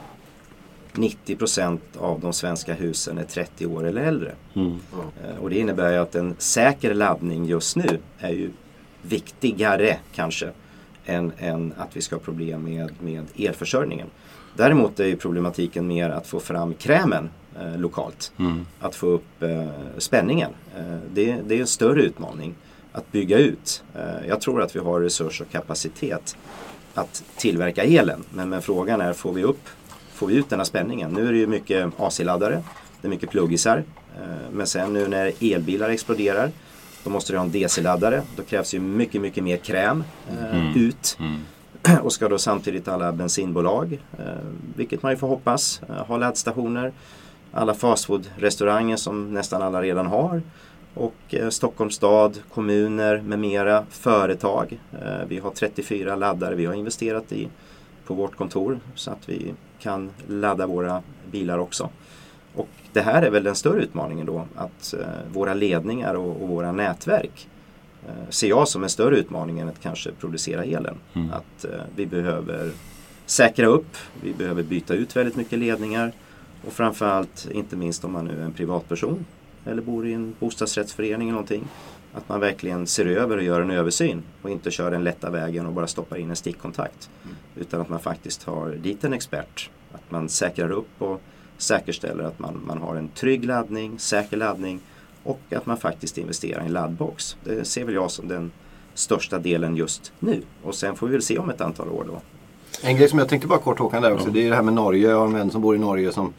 [0.96, 4.33] 90 procent av de svenska husen är 30 år eller äldre.
[4.55, 4.79] Mm.
[5.24, 8.50] Eh, Och det innebär ju att en säker laddning just nu är ju
[9.03, 10.50] viktigare kanske
[11.07, 14.07] än, än att vi ska ha problem med, med elförsörjningen.
[14.57, 18.33] Däremot är ju problematiken mer att få fram krämen eh, lokalt.
[18.38, 18.66] Mm.
[18.81, 19.66] Att få upp eh,
[19.98, 20.50] spänningen.
[20.79, 22.55] Eh, det, det är en större utmaning
[22.92, 23.83] att bygga ut.
[23.94, 26.37] Eh, jag tror att vi har resurs och kapacitet
[26.94, 28.24] att tillverka elen.
[28.31, 29.68] Men, men frågan är, får vi, upp,
[30.27, 31.11] vi ut den här spänningen?
[31.11, 32.63] Nu är det ju mycket AC-laddare,
[33.01, 33.85] det är mycket pluggisar.
[34.17, 36.51] Eh, men sen nu när elbilar exploderar,
[37.05, 38.23] då måste du ha en DC-laddare.
[38.37, 40.77] Då krävs ju mycket, mycket mer kräm eh, Mm.
[40.77, 41.17] ut.
[41.21, 41.41] Mm.
[42.03, 44.25] Och ska då samtidigt alla bensinbolag, eh,
[44.77, 46.93] vilket man ju får hoppas, ha laddstationer.
[47.53, 50.43] Alla fastfood-restauranger som nästan alla redan har.
[50.95, 54.81] Och Stockholms stad, kommuner med mera, företag.
[55.27, 57.49] Vi har 34 laddare vi har investerat i
[58.07, 61.91] på vårt kontor så att vi kan ladda våra bilar också.
[62.55, 66.49] Och det här är väl den större utmaningen då, att eh, våra ledningar och, och
[66.49, 67.49] våra nätverk
[68.09, 70.97] eh, ser jag som en större utmaning än att kanske producera elen.
[71.13, 71.31] Mm.
[71.31, 72.71] Att eh, vi behöver
[73.27, 76.13] säkra upp, vi behöver byta ut väldigt mycket ledningar
[76.67, 79.25] och framförallt, inte minst om man nu är en privatperson
[79.65, 81.69] eller bor i en bostadsrättsförening eller någonting,
[82.14, 85.66] att man verkligen ser över och gör en översyn och inte kör den lätta vägen
[85.66, 87.11] och bara stoppar in en stickkontakt.
[87.57, 91.20] Utan att man faktiskt har dit en expert, att man säkrar upp och
[91.59, 94.81] säkerställer att man, man har en trygg laddning, säker laddning
[95.23, 97.37] och att man faktiskt investerar i en laddbox.
[97.44, 98.51] Det ser väl jag som den
[98.94, 100.42] största delen just nu.
[100.62, 102.20] Och sen får vi väl se om ett antal år då.
[102.83, 104.27] En grej som jag tänkte bara kort Håkan där också.
[104.27, 104.33] Ja.
[104.33, 105.11] Det är det här med Norge.
[105.11, 106.33] Jag har en vän som bor i Norge som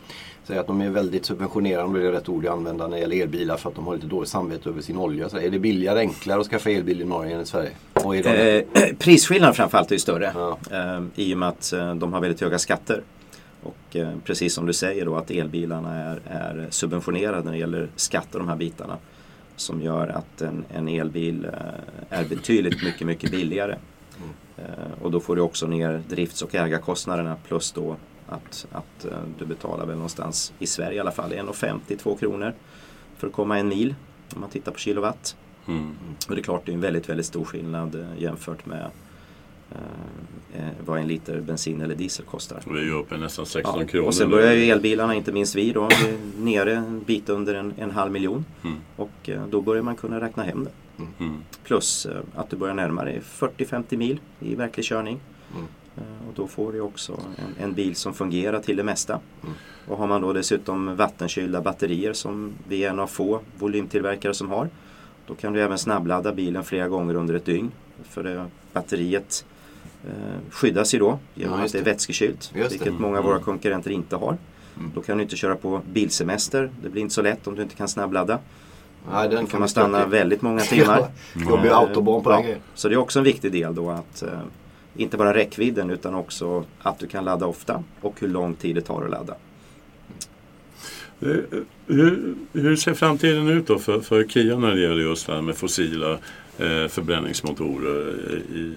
[0.44, 3.02] säga att de är väldigt subventionerade, om det är rätt ord jag använder när det
[3.02, 5.30] gäller elbilar för att de har lite dåligt samvete över sin olja.
[5.30, 7.72] Så är det billigare, enklare att skaffa elbil i Norge än i Sverige?
[7.94, 8.30] Och är de...
[8.30, 10.58] Eh, prisskillnaden framförallt är ju större Ja.
[10.72, 13.02] eh, i och med att eh, de har väldigt höga skatter.
[13.64, 17.90] Och eh, precis som du säger då att elbilarna är, är subventionerade när det gäller
[17.96, 18.98] skatt och de här bitarna.
[19.56, 23.76] Som gör att en, en elbil eh, är betydligt mycket, mycket billigare.
[24.58, 24.64] Eh,
[25.02, 27.96] och då får du också ner drifts och ägarkostnaderna plus då
[28.32, 32.54] att, att eh, du betalar väl någonstans i Sverige i alla fall 1,50-2 kronor
[33.18, 33.96] för att komma en mil
[34.36, 35.36] om man tittar på kilowatt.
[35.68, 35.96] Mm.
[36.30, 38.88] Och det är klart det är en väldigt, väldigt stor skillnad eh, jämfört med
[39.72, 42.62] eh, eh, vad en liter bensin eller diesel kostar.
[42.66, 44.08] Och vi är ju uppe nästan 16 Ja, kronor.
[44.08, 45.90] och sen börjar ju elbilarna, inte minst vi då,
[46.38, 48.46] nere en bit under en, en halv miljon.
[48.64, 48.78] Mm.
[48.96, 50.72] Och eh, då börjar man kunna räkna hem det.
[51.20, 51.38] Mm.
[51.64, 55.20] Plus eh, att du börjar närma dig 40-50 mil i verklig körning.
[55.98, 59.20] Eh, Och då får du också en, en bil som fungerar till det mesta.
[59.44, 59.54] Mm.
[59.88, 64.50] Och har man då dessutom vattenkylda batterier som vi är en av få volymtillverkare som
[64.50, 64.70] har.
[65.28, 67.72] Då kan du även snabbladda bilen flera gånger under ett dygn.
[68.04, 69.46] För det, batteriet
[70.08, 70.12] eh,
[70.52, 71.92] skyddas ju då genom Ja, att det är det.
[71.92, 72.52] vätskekylt.
[72.56, 72.76] Just det.
[72.86, 73.46] vilket många av våra Mm.
[73.46, 74.38] konkurrenter inte har.
[74.78, 74.92] Mm.
[74.96, 76.72] Då kan du inte köra på bilsemester.
[76.84, 78.40] Det blir inte så lätt om du inte kan snabbladda.
[79.12, 81.00] Nej, Då den kan man stanna väldigt många timmar.
[81.36, 82.44] Ja, Jobbig Eh, autobahn på den ja.
[82.46, 82.62] grejen.
[82.76, 84.40] Så det är också en viktig del då att eh,
[84.96, 88.82] inte bara räckvidden utan också att du kan ladda ofta och hur lång tid det
[88.82, 89.36] tar att ladda.
[91.22, 95.34] Eh, Hur, hur ser framtiden ut då för, för Kia när det gäller just det
[95.34, 96.12] här med fossila
[96.58, 98.14] eh, förbränningsmotorer?
[98.30, 98.76] eh, I,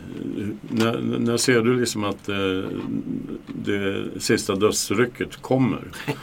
[0.70, 2.62] när, när ser du liksom att eh,
[3.46, 5.82] det sista dödsrycket kommer?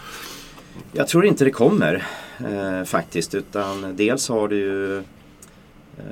[0.93, 2.07] Jag tror inte det kommer
[2.39, 5.03] eh, faktiskt utan dels har du ju eh,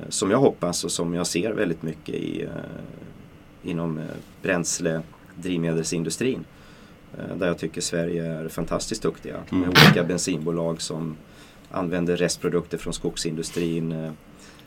[0.10, 2.48] som jag hoppas och som jag ser väldigt mycket i,
[3.64, 4.04] inom eh,
[4.42, 5.02] bränsle
[5.36, 6.46] drivmedelsindustrin
[7.18, 9.70] eh, där jag tycker Sverige är fantastiskt duktiga med Mm.
[9.70, 11.16] olika bensinbolag som
[11.72, 13.92] använder restprodukter från skogsindustrin.
[13.92, 14.12] eh,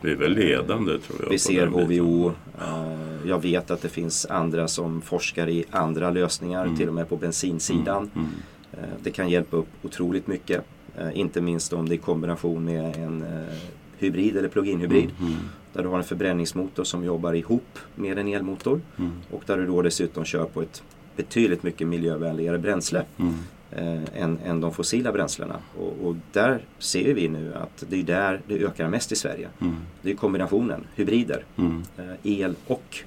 [0.01, 1.31] Vi är väl ledande tror jag.
[1.31, 1.67] Vi ser.
[1.67, 2.29] HVO.
[2.61, 6.77] eh, Jag vet att det finns andra som forskar i andra lösningar, Mm.
[6.77, 8.11] till och med på bensinsidan.
[8.15, 8.27] Mm.
[8.73, 10.65] Eh, Det kan hjälpa upp otroligt mycket.
[10.99, 13.55] Eh, Inte minst om det är i kombination med en eh,
[13.99, 15.11] hybrid eller plug-in hybrid.
[15.21, 15.33] Mm.
[15.73, 18.81] Där du har en förbränningsmotor som jobbar ihop med en elmotor.
[18.99, 19.13] Mm.
[19.31, 20.83] Och där du då dessutom kör på ett
[21.17, 23.35] betydligt mycket miljövänligare bränsle Mm.
[23.71, 25.57] eh, än, än de fossila bränslena.
[25.79, 29.49] Och, och där ser vi nu att det är där det ökar mest i Sverige.
[29.61, 29.77] Mm.
[30.03, 31.83] Det är kombinationen, hybrider, Mm.
[31.99, 32.99] eh, el och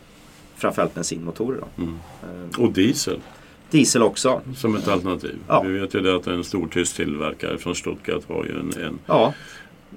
[0.55, 1.59] framförallt bensinmotorer.
[1.59, 1.83] Då.
[1.83, 1.95] Mm.
[2.23, 3.19] Eh, Och diesel
[3.71, 4.41] Diesel också.
[4.55, 5.35] som ett alternativ.
[5.47, 5.61] Ja.
[5.61, 8.99] Vi vet ju det att en stor tysk tillverkare från Stuttgart har ju en, en,
[9.05, 9.33] Ja,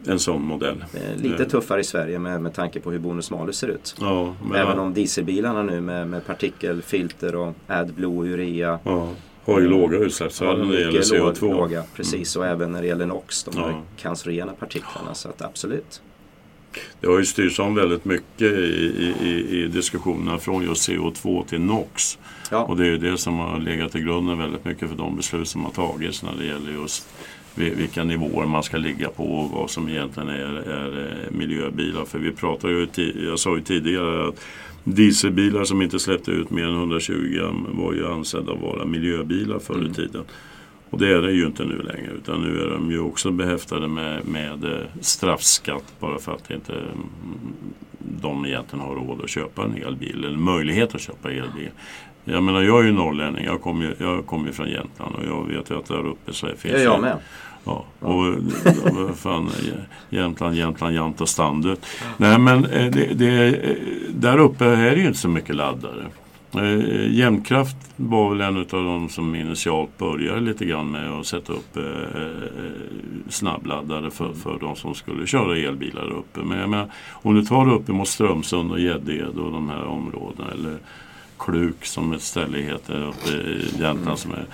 [0.06, 0.84] en sån modell.
[1.16, 1.48] lite Eh.
[1.48, 3.94] tuffare i Sverige med, med tanke på hur bonus malus ser ut.
[4.00, 9.08] Ja, Även om dieselbilarna nu med, med partikelfilter och AdBlue och urea ja,
[9.44, 11.50] har ju låga utsläppsvärden när det gäller mycket låg- CO2.
[11.54, 13.82] Låga, precis, och även när det gäller NOx, de här Ja.
[13.96, 15.14] cancerogena partiklarna.
[15.14, 16.02] Så att absolut.
[17.00, 21.60] Det har ju styrts om väldigt mycket i, i, i diskussionerna från just CO2 till
[21.60, 22.18] NOx.
[22.50, 25.16] Ja, Och det är ju det som har legat i grunden väldigt mycket för de
[25.16, 27.08] beslut som har tagits när det gäller just
[27.58, 32.04] vilka nivåer man ska ligga på och vad som egentligen är, är eh, miljöbilar.
[32.04, 32.86] För vi pratar ju,
[33.28, 34.44] jag sa ju tidigare att
[34.84, 39.58] dieselbilar som inte släppte ut mer än 120 gram var ju ansedda att vara miljöbilar
[39.58, 39.94] förr i Mm.
[39.94, 40.24] tiden.
[40.90, 43.88] Och det är det ju inte nu längre utan nu är de ju också behäftade
[43.88, 47.08] med, med eh, straffskatt bara för att inte mm,
[47.98, 51.70] de egentligen har råd att köpa en elbil eller möjlighet att köpa elbil.
[52.24, 55.24] Jag menar jag är ju norrlänning, jag kommer ju, jag kommer ju från Jämtland och
[55.26, 57.16] jag vet ju att där uppe så finns det är jag med.
[57.68, 58.34] Ja, och
[58.92, 59.50] vad fan,
[60.10, 61.86] Jämtland, Jämtland, Jant och Standet.
[62.16, 63.76] Nej men eh, det, det, eh,
[64.10, 66.06] där uppe är det ju inte så mycket laddare.
[66.54, 71.52] Eh, Jämtkraft var väl en av de som initialt började lite grann med att sätta
[71.52, 71.78] upp
[73.28, 76.40] snabbladdare för, för de som skulle köra elbilar där uppe.
[76.40, 80.50] Men jag menar, om du tar upp emot Strömsund och Gäddede och de här områdena
[80.52, 80.78] eller
[81.38, 84.44] Kluk som ett ställe heter uppe i Jämtland som är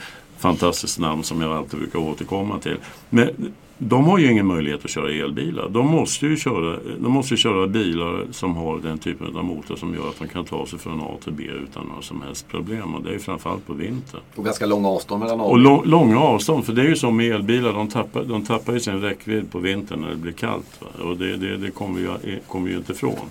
[0.45, 2.77] fantastiskt namn som jag alltid brukar återkomma till.
[3.11, 3.31] Men
[3.79, 5.69] de har ju ingen möjlighet att köra elbilar.
[5.69, 9.95] De måste ju köra, de måste köra bilar som har den typen av motor som
[9.95, 12.95] gör att de kan ta sig från A till B utan några som helst problem.
[12.95, 14.21] Och det är ju framförallt på vintern.
[14.37, 17.35] Och ganska långa avstånd mellan Och lång, långa avstånd, för det är ju så med
[17.35, 20.81] elbilar, de tappar, de tappar ju sin räckvidd på vintern när det blir kallt.
[20.81, 21.05] Va?
[21.05, 23.29] Och det, det, det kommer, ju, kommer ju inte ifrån.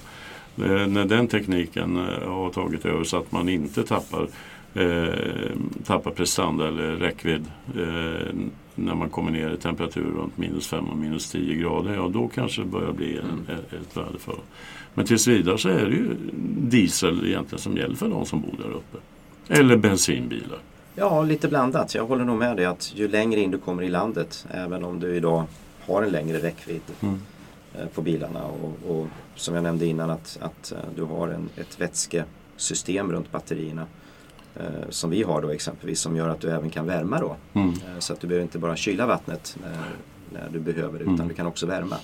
[0.57, 4.27] Eh, när den tekniken eh, har tagit över så att man inte tappar,
[4.75, 5.51] eh,
[5.85, 8.33] tappar prestanda eller räckvidd eh,
[8.75, 12.27] när man kommer ner i temperatur runt minus 5 och minus 10 grader, ja då
[12.27, 14.35] kanske det börjar bli en, ett, ett värde för.
[14.93, 16.09] Men tills vidare så är det ju
[16.57, 18.97] diesel egentligen som gäller för de som bor där uppe.
[19.47, 20.59] Eller bensinbilar.
[20.95, 21.95] Ja, lite blandat.
[21.95, 24.99] Jag håller nog med dig att ju längre in du kommer i landet, även om
[24.99, 25.43] du idag
[25.87, 27.19] har en längre räckvidd Mm.
[27.75, 31.49] eh, på bilarna och, och som jag nämnde innan att, att eh, du har en,
[31.55, 33.85] ett vätskesystem runt batterierna
[34.89, 37.35] som vi har då exempelvis som gör att du även kan värma då.
[37.53, 37.69] Mm.
[37.69, 39.77] Eh, Så att du behöver inte bara kyla vattnet när,
[40.39, 41.27] när du behöver det utan Mm.
[41.27, 41.95] du kan också värma.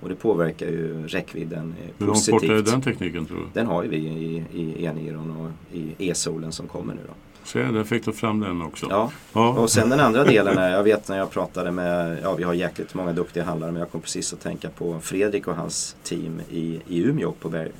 [0.00, 2.66] Och det påverkar ju räckvidden eh, Hur långt bort är positivt.
[2.72, 3.44] den tekniken tror du?
[3.52, 7.12] Den har ju vi i, i Eniron och i e-solen som kommer nu då.
[7.44, 8.86] Se, där fick du fram den också.
[8.90, 9.48] Ja, Ja.
[9.48, 12.54] och sen den andra delen är, jag vet när jag pratade med, ja vi har
[12.54, 16.40] jäkligt många duktiga handlare men jag kom precis att tänka på Fredrik och hans team
[16.50, 17.72] i, i Umeå på Ber, eh,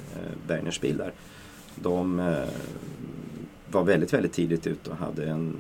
[0.47, 1.13] Berners bil där.
[1.75, 2.27] De eh,
[3.71, 5.57] var väldigt, väldigt tidigt ute och hade en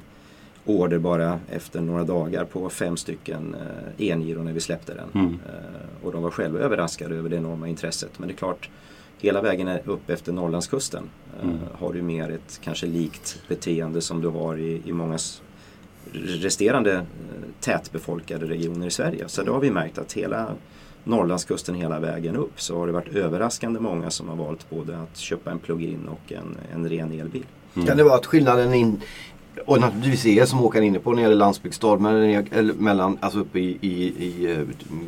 [0.64, 5.09] order bara efter några dagar på fem stycken eh, e-Niro när vi släppte den.
[5.14, 5.38] Mm.
[5.47, 8.18] Eh, och de var själva överraskade över det enorma intresset.
[8.18, 8.71] Men det är klart,
[9.18, 11.03] hela vägen upp efter Norrlandskusten
[11.40, 11.57] eh, Mm.
[11.73, 15.18] har du mer ett kanske likt beteende som du har i, i många
[16.12, 17.03] resterande eh,
[17.61, 19.29] tätbefolkade regioner i Sverige.
[19.29, 20.49] Så då har vi märkt att hela
[21.05, 25.16] Norrlandskusten hela vägen upp så har det varit överraskande många som har valt både att
[25.16, 27.47] köpa en plug-in och en, en ren elbil.
[27.75, 27.87] Mm.
[27.89, 29.01] Kan det vara att skillnaden in
[29.67, 32.15] och naturligtvis är som Håkan inne på när det gäller landsbygdsstad men
[32.53, 34.59] eller mellan, alltså uppe i, i, i eh,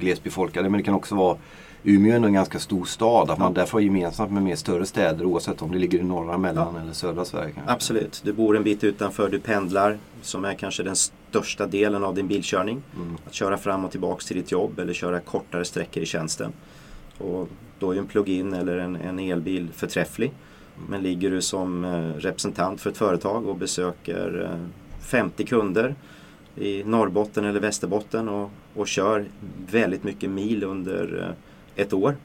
[0.01, 1.37] glesbefolkade men det kan också vara
[1.85, 3.31] Umeå är en ganska stor stad.
[3.31, 6.39] Att man därför har gemensamt med mer större städer oavsett om det ligger i norra,
[6.39, 7.53] mellan eller södra Sverige.
[7.55, 7.73] Kanske.
[7.73, 12.15] Absolut, du bor en bit utanför, du pendlar som är kanske den största delen av
[12.15, 12.83] din bilkörning.
[12.97, 13.17] Mm.
[13.27, 16.53] Att köra fram och tillbaks till ditt jobb eller köra kortare sträckor i tjänsten.
[17.19, 20.33] Och då är ju en plug-in eller en, en elbil förträfflig.
[20.89, 24.67] Men ligger du som eh, representant för ett företag och besöker eh,
[25.01, 25.95] 50 kunder
[26.57, 29.25] i Norrbotten eller Västerbotten och, och kör
[29.71, 31.35] väldigt mycket mil under
[31.77, 32.17] eh, ett år.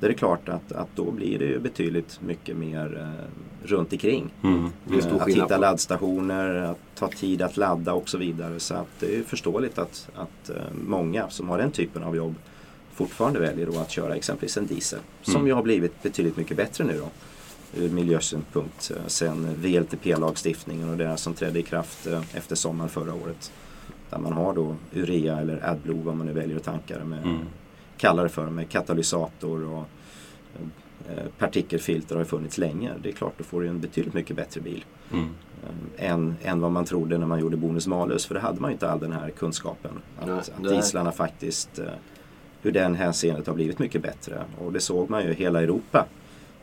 [0.00, 3.24] Då är det klart att, att då blir det ju betydligt mycket mer eh,
[3.68, 4.30] runt omkring.
[4.42, 4.64] Mm.
[4.64, 8.60] Eh, Att hitta på- laddstationer, att ta tid att ladda och så vidare.
[8.60, 12.34] Så att det är förståeligt att, att eh, många som har den typen av jobb
[12.94, 14.98] fortfarande väljer att köra exempelvis en diesel.
[15.22, 15.46] Som Mm.
[15.46, 17.08] ju har blivit betydligt mycket bättre nu då
[17.76, 23.14] ur miljösynpunkt eh, sen VLTP-lagstiftningen och det som trädde i kraft eh, efter sommaren förra
[23.14, 23.52] året.
[24.10, 27.22] Där man har då urea eller AdBlue vad man nu väljer att tanka det med.
[27.22, 27.38] Mm.
[27.96, 29.84] Kallar det för med katalysator och
[31.10, 32.90] eh, partikelfilter har funnits länge.
[33.02, 35.28] Det är klart, då får du en betydligt mycket bättre bil Mm.
[35.96, 38.26] än, än vad man trodde när man gjorde bonus malus.
[38.26, 39.90] För det hade man ju inte all den här kunskapen.
[40.20, 41.80] Att, Nej, att dieslarna faktiskt,
[42.62, 44.44] hur den hänseendet har blivit mycket bättre.
[44.58, 46.06] Och det såg man ju, hela Europa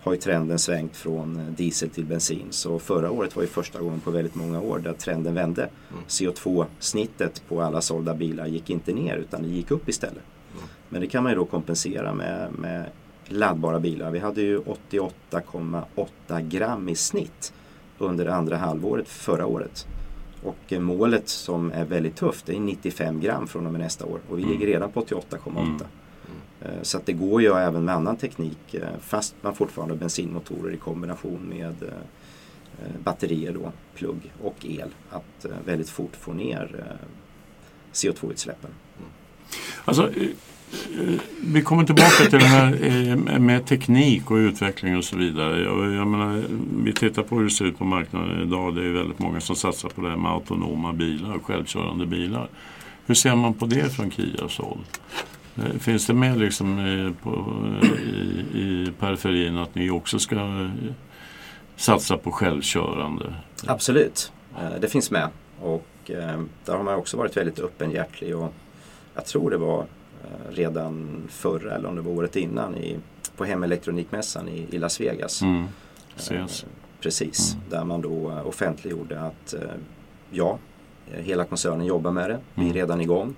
[0.01, 2.47] har ju trenden svängt från eh, diesel till bensin.
[2.49, 5.69] Så förra året var ju första gången på väldigt många år där trenden vände.
[5.91, 6.03] Mm.
[6.07, 10.23] CO2-snittet på alla sålda bilar gick inte ner utan det gick upp istället.
[10.53, 10.63] Mm.
[10.89, 12.85] Men det kan man ju då kompensera med, med
[13.27, 14.11] laddbara bilar.
[14.11, 17.53] Vi hade ju 88,8 gram i snitt
[17.97, 19.87] under det andra halvåret förra året.
[20.43, 24.19] Och eh, målet som är väldigt tufft är 95 gram från och med nästa år
[24.29, 24.53] och vi Mm.
[24.53, 25.59] ligger redan på 88,8.
[25.59, 25.77] Mm.
[26.61, 29.99] Eh, så att det går ju även med annan teknik eh, fast man fortfarande har
[29.99, 36.85] bensinmotorer i kombination med eh, batterier då, plugg och el att väldigt fort få ner
[37.93, 38.71] CO2-utsläppen.
[38.97, 39.09] Mm.
[39.85, 40.11] Alltså,
[41.43, 45.61] vi kommer tillbaka till det här med teknik och utveckling och så vidare.
[45.95, 46.43] Jag menar,
[46.83, 48.75] vi tittar på hur det ser ut på marknaden idag.
[48.75, 52.49] Det är väldigt många som satsar på det här med autonoma bilar, självkörande bilar.
[53.05, 54.79] Hur ser man på det från Kias håll?
[55.59, 57.29] Eh, Finns det med liksom eh, på,
[57.83, 60.69] eh, i, i periferin att ni också ska
[61.75, 63.33] satsa på självkörande?
[63.67, 64.31] Absolut,
[64.81, 65.29] det finns med.
[65.61, 65.85] Och
[66.65, 68.53] där har man också varit väldigt öppenhjärtig och
[69.15, 69.85] jag tror det var
[70.51, 72.97] redan förra eller om det var året innan i,
[73.37, 75.41] på hemelektronikmässan i, i Las Vegas.
[75.41, 75.65] Mm.
[76.15, 76.65] Ses.
[77.01, 77.65] Precis, Mm.
[77.69, 79.53] där man då offentliggjorde att
[80.31, 80.57] ja,
[81.17, 82.39] hela koncernen jobbar med det.
[82.55, 82.75] Vi är Mm.
[82.75, 83.35] redan igång.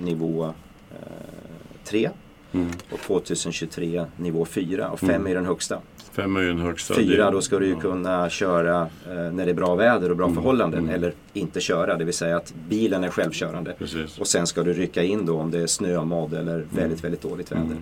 [0.00, 0.54] nivå
[1.84, 2.10] 3
[2.52, 2.70] Mm.
[2.92, 5.26] och 2023 nivå 4 och 5 Mm.
[5.26, 5.80] är den högsta.
[6.12, 6.94] Fem är ju den högsta.
[6.94, 7.80] Fyra, då ska du ju ja.
[7.80, 10.80] kunna köra eh, när det är bra väder och bra Mm, förhållanden.
[10.80, 10.94] mm.
[10.94, 13.72] Eller inte köra, det vill säga att bilen är självkörande.
[13.78, 14.18] Precis.
[14.18, 17.52] Och sen ska du rycka in då om det är snömodd eller väldigt, väldigt dåligt
[17.52, 17.62] väder.
[17.64, 17.78] Mm.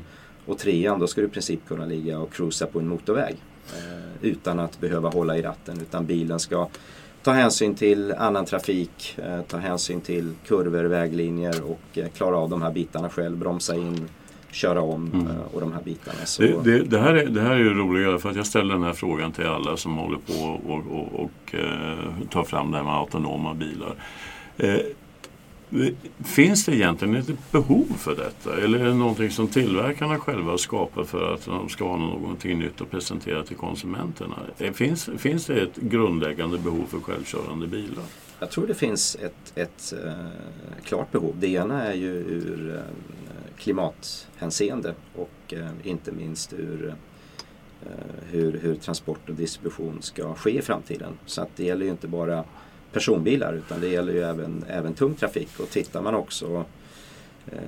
[0.47, 3.37] Och trean, då ska du i princip kunna ligga och cruisa på en motorväg.
[3.77, 5.81] Eh, utan att behöva hålla i ratten.
[5.81, 6.69] Utan bilen ska
[7.23, 12.51] ta hänsyn till annan trafik, eh, ta hänsyn till kurvor, väglinjer och eh, klara av
[12.51, 13.37] de här bitarna själv.
[13.37, 14.09] Bromsa in,
[14.59, 15.27] köra om Mm.
[15.27, 16.19] eh, och de här bitarna.
[16.25, 18.75] Så, Det, det, det, här är, det här är ju roligare för att jag ställer
[18.75, 20.33] den här frågan till alla som håller på
[20.73, 23.95] och, och, och eh, tar fram det här med autonoma bilar.
[24.57, 24.77] Eh,
[26.25, 28.61] finns det egentligen ett behov för detta?
[28.65, 32.81] Eller är det någonting som tillverkarna själva skapar för att de ska ha någonting nytt
[32.81, 34.37] att presentera till konsumenterna?
[34.75, 38.05] Finns, finns det ett grundläggande behov för självkörande bilar?
[38.41, 40.13] Jag tror det finns ett, ett eh,
[40.85, 41.35] klart behov.
[41.41, 42.83] Det ena är ju ur
[43.59, 46.95] klimathänseende och eh, inte minst ur
[47.83, 47.89] eh,
[48.31, 51.13] hur, hur transport och distribution ska ske i framtiden.
[51.27, 52.45] Så att det gäller ju inte bara
[52.93, 55.49] personbilar utan det gäller ju även, även tung trafik.
[55.61, 56.65] Och tittar man också
[57.47, 57.59] eh,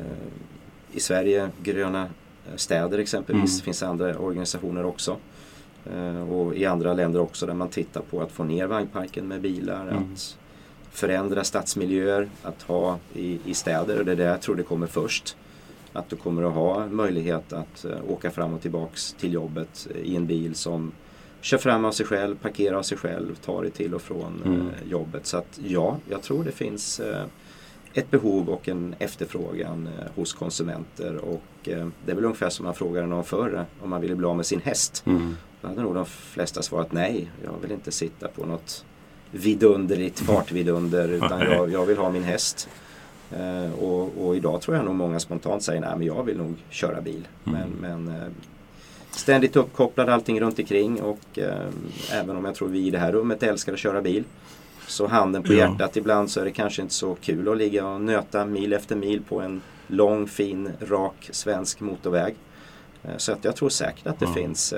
[0.93, 2.09] i Sverige, gröna
[2.57, 3.65] städer exempelvis, Mm.
[3.65, 5.17] finns andra organisationer också.
[6.31, 9.83] Och i andra länder också där man tittar på att få ner vagnparken med bilar,
[9.89, 10.13] Mm.
[10.13, 10.39] att
[10.91, 14.87] förändra stadsmiljöer, att ha i, i städer och det är det jag tror det kommer
[14.87, 15.37] först.
[15.93, 20.17] Att du kommer att ha möjlighet att eh, åka fram och tillbaks till jobbet i
[20.17, 20.93] en bil som
[21.41, 24.61] kör fram av sig själv, parkerar av sig själv, tar dig till och från Mm.
[24.69, 25.27] eh, jobbet.
[25.27, 27.25] Så att ja, jag tror det finns eh,
[27.95, 32.65] ett behov och en efterfrågan eh, hos konsumenter och eh, det är väl ungefär som
[32.65, 35.03] man frågade någon förr om man ville bli av med sin häst.
[35.07, 35.37] Mm.
[35.61, 38.85] Då hade nog de flesta svarat nej, jag vill inte sitta på något
[39.31, 42.69] vidunderligt fartvidunder utan jag, jag vill ha min häst.
[43.37, 46.55] Eh, och, och idag tror jag nog många spontant säger nej men jag vill nog
[46.71, 47.29] köra bil.
[47.47, 47.61] Mm.
[47.81, 48.29] Men, men eh,
[49.11, 51.67] ständigt uppkopplad allting runt omkring och eh,
[52.13, 54.25] även om jag tror vi i det här rummet älskar att köra bil
[54.87, 55.59] så handen på Ja.
[55.59, 58.97] hjärtat ibland så är det kanske inte så kul att ligga och nöta mil efter
[58.97, 62.35] mil på en lång fin rak svensk motorväg.
[63.17, 64.33] Så att jag tror säkert att det Ja.
[64.35, 64.75] finns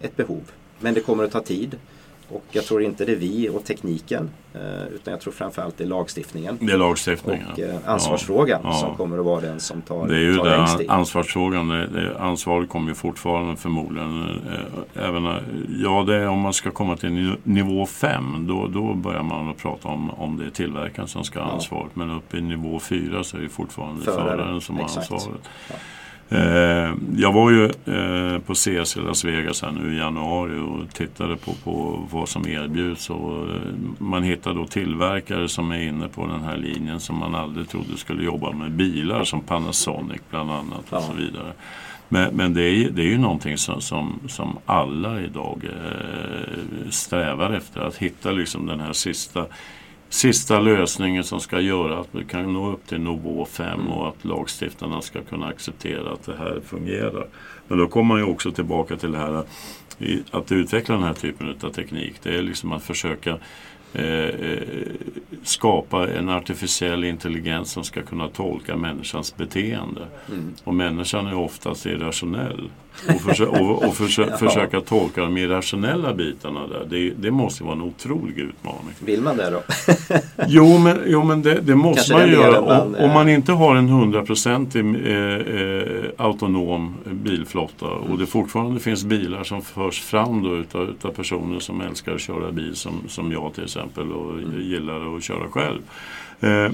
[0.00, 0.50] ett behov.
[0.78, 1.76] Men det kommer att ta tid.
[2.32, 4.60] Och jag tror inte det är vi och tekniken eh,
[4.94, 7.46] utan jag tror framförallt det är lagstiftningen Det är lagstiftningen.
[7.52, 8.72] och eh, ansvarsfrågan Ja.
[8.72, 10.90] som kommer att vara den som tar, Det är ju tar längst tid.
[10.90, 11.68] ansvarsfrågan.
[11.68, 14.22] Det, det, ansvaret kommer ju fortfarande förmodligen.
[14.22, 15.24] Eh, även,
[15.82, 19.48] ja, det är om man ska komma till ni- nivå 5 då, då börjar man
[19.48, 21.52] att prata om, om det är tillverkaren som ska ha Ja.
[21.54, 21.96] ansvaret.
[21.96, 25.12] Men uppe i nivå 4 så är det fortfarande Föraren, föraren som har exakt.
[25.12, 25.40] ansvaret.
[26.32, 30.94] Eh, jag var ju eh, på CS i Las Vegas här nu i januari och
[30.94, 33.10] tittade på, på vad som erbjuds.
[33.10, 33.60] Och, eh,
[33.98, 37.96] man hittar då tillverkare som är inne på den här linjen som man aldrig trodde
[37.96, 41.00] skulle jobba med bilar som Panasonic bland annat och Ja.
[41.00, 41.52] så vidare.
[42.08, 46.90] Men, men det, är, ju- det är ju någonting som, som, som alla idag eh,
[46.90, 47.80] strävar efter.
[47.80, 49.46] Att hitta liksom den här sista
[50.10, 54.24] sista lösningen som ska göra att vi kan nå upp till nivå 5 och att
[54.24, 57.26] lagstiftarna ska kunna acceptera att det här fungerar.
[57.68, 59.44] Men då kommer man ju också tillbaka till det här
[60.30, 62.14] att utveckla den här typen av teknik.
[62.22, 63.38] Det är liksom att försöka
[63.94, 64.58] eh, eh,
[65.42, 70.00] skapa en artificiell intelligens som ska kunna tolka människans beteende.
[70.28, 70.52] Mm.
[70.64, 72.70] Och människan är oftast irrationell.
[73.14, 74.36] Och, försö och, och försö Ja.
[74.36, 78.94] försöka tolka de irrationella bitarna där, det, det måste vara en otrolig utmaning.
[78.98, 79.62] Vill man det då?
[80.48, 82.60] Jo men, jo, men det, det måste Kanske man den göra.
[82.60, 88.26] man, Om, eh, om man inte har en hundraprocentig eh, eh, autonom bilflotta och det
[88.26, 92.76] fortfarande finns bilar som förs fram då utav, utav personer som älskar att köra bil
[92.76, 94.60] som, som jag till exempel och Mm.
[94.60, 95.80] gillar att köra själv.
[96.40, 96.72] Eh,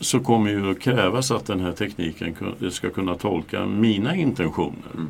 [0.00, 2.36] så kommer ju att krävas att den här tekniken
[2.70, 4.90] ska kunna tolka mina intentioner.
[4.94, 5.08] Mm.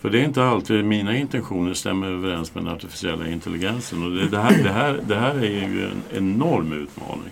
[0.00, 4.02] För det är inte alltid mina intentioner stämmer överens med den artificiella intelligensen.
[4.02, 7.30] Och det, det, här, det, här, det här är ju en enorm utmaning.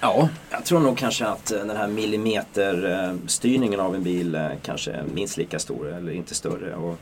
[0.00, 4.92] Ja, jag tror nog kanske att eh, den här millimeterstyrningen av en bil eh, kanske
[4.92, 6.74] är minst lika stor eller inte större.
[6.74, 6.98] Och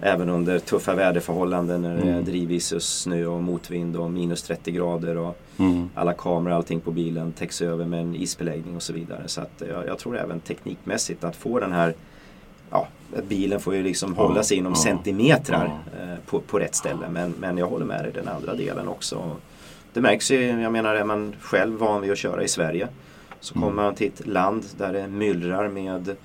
[0.00, 2.24] även under tuffa väderförhållanden när det är Mm.
[2.24, 5.88] drivis och snö och motvind och minus 30 grader och Mm.
[5.94, 9.22] alla kameror och allting på bilen täcks över med en isbeläggning och så vidare.
[9.26, 11.94] Så att eh, jag, jag tror även teknikmässigt att få den här
[12.70, 12.88] Ja,
[13.28, 15.64] bilen får ju liksom Ja, hålla sig inom ja, centimetrar
[16.00, 17.08] eh, på, på rätt ställe.
[17.10, 19.30] Men, men jag håller med dig den andra delen också.
[19.92, 22.88] Det märks ju, jag menar är man själv van vid att köra i Sverige
[23.40, 23.68] så Mm.
[23.68, 26.16] kommer man till ett land där det myllrar med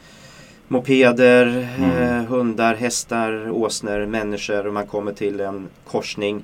[0.74, 1.92] mopeder, Mm.
[1.92, 6.44] eh, hundar, hästar, åsnor, människor och man kommer till en korsning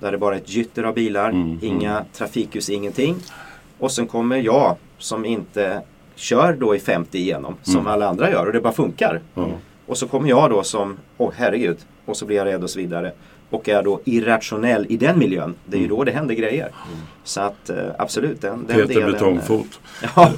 [0.00, 3.16] där det bara är ett gytter av bilar, Mm, inga trafikljus, ingenting.
[3.78, 5.82] Och sen kommer jag som inte
[6.14, 7.86] kör då i 50 igenom som Mm.
[7.86, 9.20] alla andra gör och det bara funkar.
[9.86, 12.78] Och så kommer jag då som, åh herregud, och så blir jag rädd och så
[12.78, 13.12] vidare.
[13.50, 15.96] Och är då irrationell i den miljön, det är ju Mm.
[15.96, 16.68] då det händer grejer.
[17.24, 19.04] Så att eh, absolut, den, den Peter delen...
[19.08, 19.80] eh, Betongfot.
[20.16, 20.32] Ja,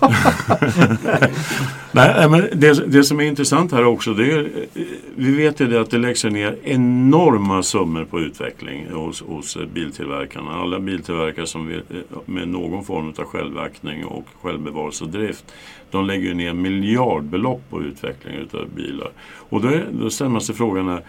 [1.93, 4.83] Nej, men det, det som är intressant här också, det är, eh,
[5.17, 9.67] vi vet ju det att det läggs ner enorma summor på utveckling hos, hos eh,
[9.67, 10.51] biltillverkarna.
[10.51, 15.45] Alla biltillverkare som vill, eh, med någon form av självaktning och självbevarelsedrift,
[15.91, 19.11] de lägger ner miljardbelopp på utveckling utav bilar.
[19.37, 21.03] Och då, är, då ställer man sig frågan här,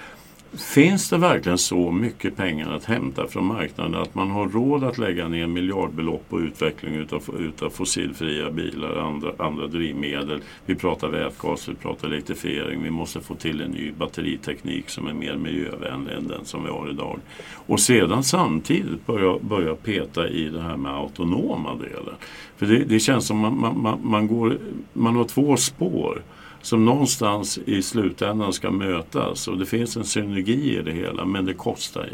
[0.53, 4.97] Finns det verkligen så mycket pengar att hämta från marknaden att man har råd att
[4.97, 10.41] lägga ner miljardbelopp på utveckling utav, utav fossilfria bilar och andra, andra drivmedel?
[10.65, 15.13] Vi pratar vätgas, vi pratar elektrifiering, vi måste få till en ny batteriteknik som är
[15.13, 17.19] mer miljövänlig än den som vi har idag.
[17.53, 22.15] Och sedan samtidigt börja, börja peta i det här med autonoma delen.
[22.57, 24.57] För det, det känns som man, man, man, man, går,
[24.93, 26.21] man har två spår
[26.61, 31.45] som någonstans i slutändan ska mötas och det finns en synergi i det hela men
[31.45, 32.09] det kostar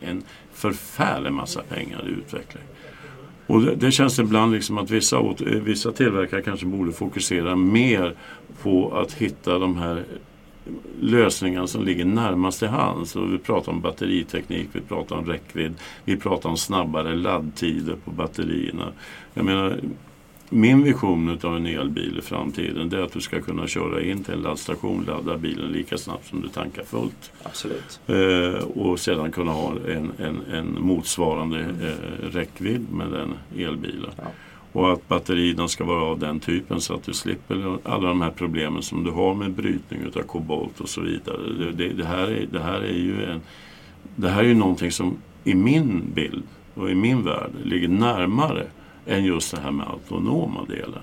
[0.00, 0.22] en
[0.52, 2.62] förfärlig massa pengar i utveckling.
[3.46, 8.14] Och det, det känns ibland liksom att vissa, åt- vissa tillverkare kanske borde fokusera mer
[8.62, 10.04] på att hitta de här
[11.00, 13.16] lösningarna som ligger närmast till hands.
[13.16, 15.74] Och vi pratar om batteriteknik, vi pratar om räckvidd,
[16.04, 18.92] vi pratar om snabbare laddtider på batterierna.
[19.34, 19.80] Jag menar,
[20.50, 24.24] min vision av en elbil i framtiden det är att du ska kunna köra in
[24.24, 27.32] till en laddstation, ladda bilen lika snabbt som du tankar fullt.
[27.42, 28.00] absolut.
[28.06, 34.10] Eh, och sedan kunna ha en, en, en motsvarande eh, räckvidd med den elbilen.
[34.16, 34.24] Ja.
[34.72, 38.30] Och att batterierna ska vara av den typen så att du slipper alla de här
[38.30, 41.38] problemen som du har med brytning utav kobolt och så vidare.
[41.58, 43.40] Det, det, det, här, är, det här är ju en,
[44.16, 46.42] det här är ju någonting som i min bild
[46.74, 48.66] och i min värld ligger närmare
[49.08, 51.02] än just det här med autonoma delen.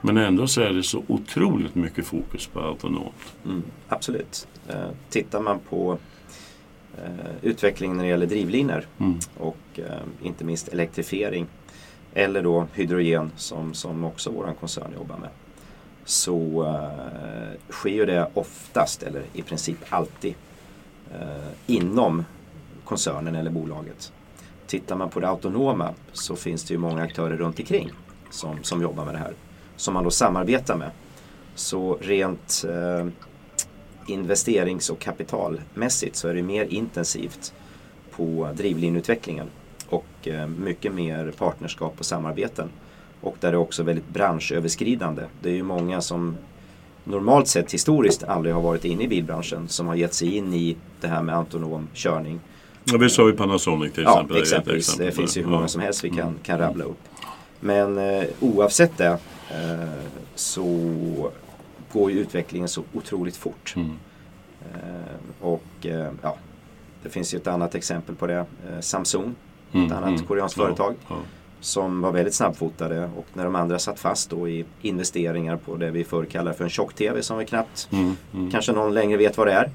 [0.00, 3.34] Men ändå så är det så otroligt mycket fokus på autonomt.
[3.44, 4.48] Mm, absolut.
[4.68, 5.98] Eh, tittar man på
[6.98, 9.18] eh, utvecklingen när det gäller drivlinor Mm.
[9.38, 9.84] och eh,
[10.22, 11.46] inte minst elektrifiering
[12.14, 15.28] eller då hydrogen som, som också vår koncern jobbar med
[16.04, 20.34] så eh, sker det oftast eller i princip alltid
[21.66, 22.24] inom
[22.84, 24.12] koncernen eller bolaget.
[24.72, 27.90] Tittar man på det autonoma så finns det ju många aktörer runt omkring
[28.30, 29.34] som, som jobbar med det här
[29.76, 30.90] som man då samarbetar med.
[31.54, 33.06] Så rent eh,
[34.06, 37.54] investerings och kapitalmässigt så är det mer intensivt
[38.10, 39.46] på drivlinutvecklingen
[39.88, 42.68] och eh, mycket mer partnerskap och samarbeten.
[43.20, 45.22] Och där det är också väldigt branschöverskridande.
[45.42, 46.36] Det är ju många som
[47.04, 50.76] normalt sett historiskt aldrig har varit inne i bilbranschen som har gett sig in i
[51.00, 52.40] det här med autonom körning.
[52.84, 54.36] Ja, vi sa ju Panasonic till Ja, exempel.
[54.72, 55.12] det exempel.
[55.12, 56.34] finns ju hur många som helst vi kan, Mm.
[56.42, 56.98] kan rabbla upp.
[57.60, 59.18] Men eh, oavsett det
[59.50, 59.88] eh,
[60.34, 60.64] så
[61.92, 63.74] går ju utvecklingen så otroligt fort.
[63.76, 63.90] Mm.
[64.60, 66.36] Eh, och eh, ja,
[67.02, 68.34] det finns ju ett annat exempel på det.
[68.38, 69.34] Eh, Samsung,
[69.74, 70.22] Mm, ett annat mm.
[70.26, 71.16] koreanskt Ja, företag ja.
[71.60, 75.90] som var väldigt snabbfotade och när de andra satt fast då i investeringar på det
[75.90, 78.50] vi förr kallar för en tjock-tv som vi knappt Mm, mm.
[78.50, 79.70] kanske någon längre vet vad det är.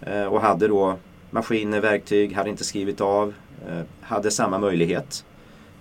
[0.00, 0.96] Eh, och hade då
[1.32, 3.34] maskiner, verktyg, hade inte skrivit av,
[3.68, 5.24] eh, hade samma möjlighet.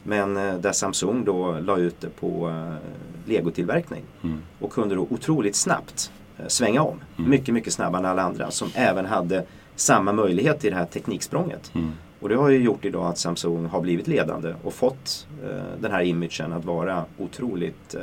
[0.04, 2.76] Men eh, där Samsung då la ut det på eh,
[3.30, 4.42] legotillverkning Mm.
[4.60, 6.12] och kunde då otroligt snabbt
[6.48, 7.00] svänga om.
[7.18, 7.30] Mm.
[7.30, 9.46] Mycket, mycket snabbare än alla andra som även hade
[9.76, 11.72] samma möjlighet i det här tekniksprånget.
[11.76, 11.92] Mm.
[12.20, 15.50] Och det har ju gjort idag att Samsung har blivit ledande och fått eh,
[15.82, 18.02] den här imagen att vara otroligt eh,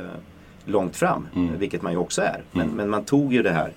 [0.65, 1.27] långt fram.
[1.35, 1.57] Mm.
[1.59, 2.41] Vilket man ju också är.
[2.51, 2.77] Men, Mm.
[2.77, 3.71] men man tog ju det här.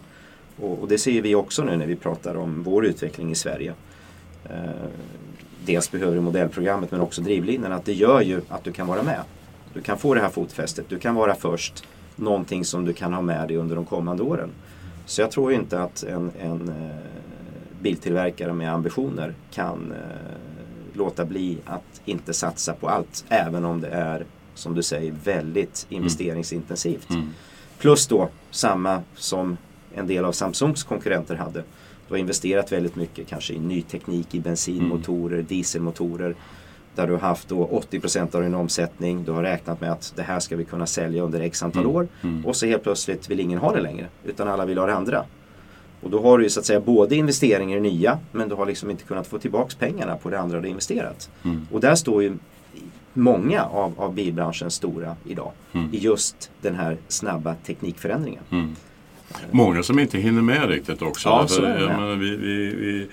[0.60, 3.74] Och, och det ser vi också nu när vi pratar om vår utveckling i Sverige.
[4.44, 4.58] Eh,
[5.64, 7.72] dels behöver du modellprogrammet men också drivlinan.
[7.72, 9.20] Att det gör ju att du kan vara med.
[9.74, 10.88] Du kan få det här fotfästet.
[10.88, 11.84] Du kan vara först.
[12.16, 14.50] Någonting som du kan ha med dig under de kommande åren.
[15.06, 16.96] Så jag tror inte att en, en eh,
[17.80, 23.24] biltillverkare med ambitioner kan eh, låta bli att inte satsa på allt.
[23.28, 24.24] Även om det är,
[24.54, 27.10] som du säger, väldigt investeringsintensivt.
[27.10, 27.30] Mm.
[27.78, 29.56] Plus då samma som
[29.94, 31.62] en del av Samsungs konkurrenter hade.
[32.08, 36.34] Du har investerat väldigt mycket kanske i ny teknik i bensinmotorer, dieselmotorer.
[36.94, 39.24] Där du har haft då 80% av din omsättning.
[39.24, 41.96] Du har räknat med att det här ska vi kunna sälja under x antal Mm.
[41.96, 42.08] år.
[42.22, 42.46] Mm.
[42.46, 44.06] Och så helt plötsligt vill ingen ha det längre.
[44.24, 45.24] Utan alla vill ha det andra.
[46.02, 48.66] Och då har du ju så att säga både investeringar i nya men du har
[48.66, 51.30] liksom inte kunnat få tillbaks pengarna på det andra du investerat.
[51.44, 51.66] Mm.
[51.72, 52.36] Och där står ju
[53.12, 55.52] många av, av bilbranschens stora idag.
[55.72, 55.88] Mm.
[55.94, 58.42] I just den här snabba teknikförändringen.
[59.50, 61.28] Många som inte hinner med riktigt också.
[61.28, 63.06] Ja, Därför, jag, menar, vi, vi, vi,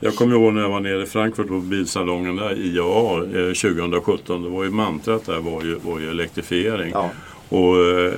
[0.00, 4.42] jag kommer ihåg när jag var nere i Frankfurt på bilsalongen där, IAA eh, 2017.
[4.42, 6.90] Det var ju mantrat där var ju, var ju elektrifiering.
[6.94, 7.10] Ja,
[7.48, 8.12] Och eh,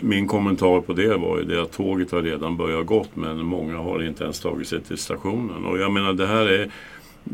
[0.00, 3.76] min kommentar på det var ju det att tåget har redan börjat gått men många
[3.76, 5.64] har inte ens tagit sig till stationen.
[5.64, 6.70] Och jag menar det här är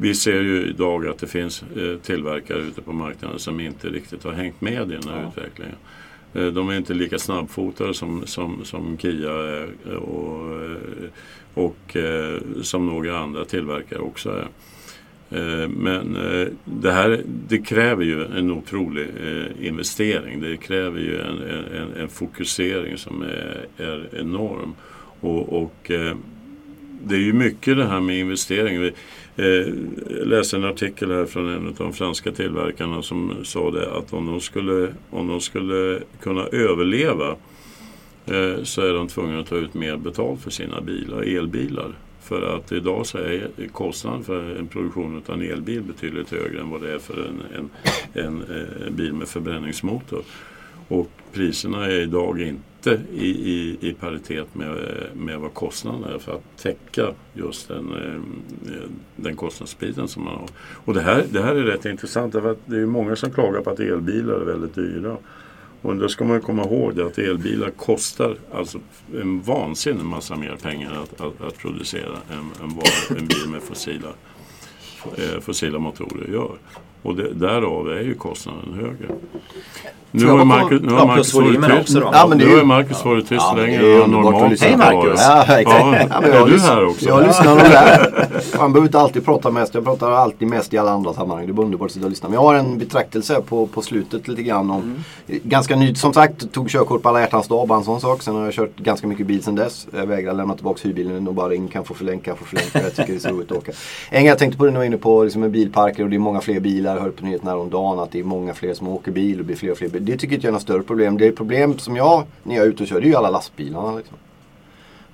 [0.00, 4.24] vi ser ju idag att det finns eh, tillverkare ute på marknaden som inte riktigt
[4.24, 5.28] har hängt med i den här ja.
[5.28, 5.76] utvecklingen.
[6.34, 9.94] Eh, de är inte lika snabbfotade som, som, som Kia är
[11.54, 12.06] och, eh,
[12.44, 14.48] och som några andra tillverkare också är.
[15.68, 16.16] Men
[16.64, 19.08] det här det kräver ju en otrolig
[19.60, 20.40] investering.
[20.40, 21.42] Det kräver ju en,
[21.76, 24.74] en, en fokusering som är, är enorm.
[25.20, 25.90] Och, och,
[27.06, 28.92] det är ju mycket det här med investering.
[29.36, 29.44] Eh,
[30.18, 34.12] jag läste en artikel här från en av de franska tillverkarna som sa det att
[34.12, 37.36] om de skulle, om de skulle kunna överleva
[38.26, 41.92] eh, så är de tvungna att ta ut mer betalt för sina bilar, elbilar.
[42.22, 46.70] För att idag så är kostnaden för en produktion av en elbil betydligt högre än
[46.70, 47.70] vad det är för en, en,
[48.24, 50.22] en, eh, bil med förbränningsmotor.
[50.88, 54.76] Och priserna är idag inte i, i, i paritet med,
[55.14, 58.82] med vad kostnaden är för att täcka just den, eh,
[59.16, 60.48] den kostnadsbiten som man har.
[60.84, 63.60] Och det här, det här är rätt intressant därför att det är många som klagar
[63.60, 65.16] på att elbilar är väldigt dyra.
[65.82, 68.78] Och då ska man komma ihåg att elbilar kostar alltså
[69.14, 73.62] en vansinnig massa mer pengar att, att, att producera än, än vad en bil med
[73.62, 74.08] fossila,
[75.16, 76.56] eh, fossila motorer gör.
[77.02, 79.14] Och det, därav är ju kostnaden högre.
[80.14, 81.98] Nu har Marcus, nu har Marcus varit tyst.
[82.12, 85.20] Ja, nu har Marcus varit tyst ja, längre än normalt Hej Marcus!
[85.20, 87.08] Ja, ja, är du här också?
[87.08, 88.28] Jag lyssnar nog där.
[88.58, 89.74] Man behöver inte alltid prata mest.
[89.74, 91.46] Jag pratar alltid mest i alla andra sammanhang.
[91.46, 92.28] Det är underbart att sitta och lyssna.
[92.28, 95.40] Men jag har en betraktelse på, på slutet lite grann om mm.
[95.42, 98.22] Ganska nytt, som sagt, tog körkort på alla hjärtans dag, bara en sån sak.
[98.22, 99.86] Sen har jag kört ganska mycket bil sen dess.
[99.96, 102.70] Jag vägrar lämna tillbaka hyrbilen och bara ring, kan få förlängt, kan få förlängt.
[102.74, 103.72] Jag tycker det är så roligt att åka.
[104.10, 106.18] En jag tänkte på det när jag var inne på liksom, bilparker och det är
[106.18, 106.91] många fler bilar.
[106.94, 109.44] Jag hörde på nyheterna häromdagen att det är många fler som åker bil och det
[109.44, 109.88] blir fler och fler.
[109.88, 111.18] Det tycker inte jag är något större problem.
[111.18, 113.30] Det är problem som jag, när jag är ute och kör, det är ju alla
[113.30, 113.96] lastbilarna.
[113.96, 114.16] Liksom.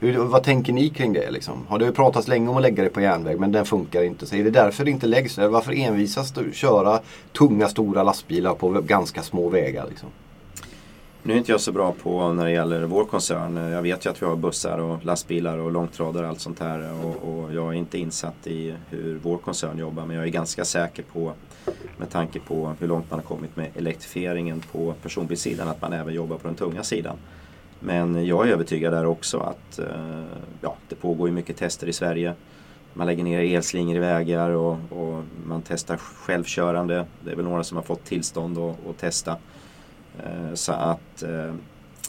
[0.01, 1.31] Hur, vad tänker ni kring det?
[1.31, 1.67] Liksom?
[1.69, 4.27] Har det pratats länge om att lägga det på järnväg men den funkar inte.
[4.27, 5.49] Så är det därför det inte läggs där?
[5.49, 7.01] Varför envisas du köra
[7.39, 9.87] tunga stora lastbilar på ganska små vägar?
[9.89, 10.09] Liksom?
[11.23, 13.57] Nu är inte jag så bra på när det gäller vår koncern.
[13.57, 17.05] Jag vet ju att vi har bussar och lastbilar och långtradare och allt sånt här.
[17.05, 20.65] Och, och, jag är inte insatt i hur vår koncern jobbar men jag är ganska
[20.65, 21.33] säker på
[21.97, 26.15] med tanke på hur långt man har kommit med elektrifieringen på personbilssidan att man även
[26.15, 27.17] jobbar på den tunga sidan.
[27.81, 30.25] Men jag är övertygad där också att eh,
[30.61, 32.35] ja, det pågår ju mycket tester i Sverige.
[32.93, 37.07] Man lägger ner elslingor i vägar och, och, man testar självkörande.
[37.25, 39.37] Det är väl några som har fått tillstånd att, att testa.
[40.19, 41.55] Eh, så att eh,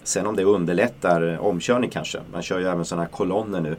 [0.03, 2.19] Sen om det underlättar omkörning kanske.
[2.33, 3.75] Man kör ju även sådana här kolonner nu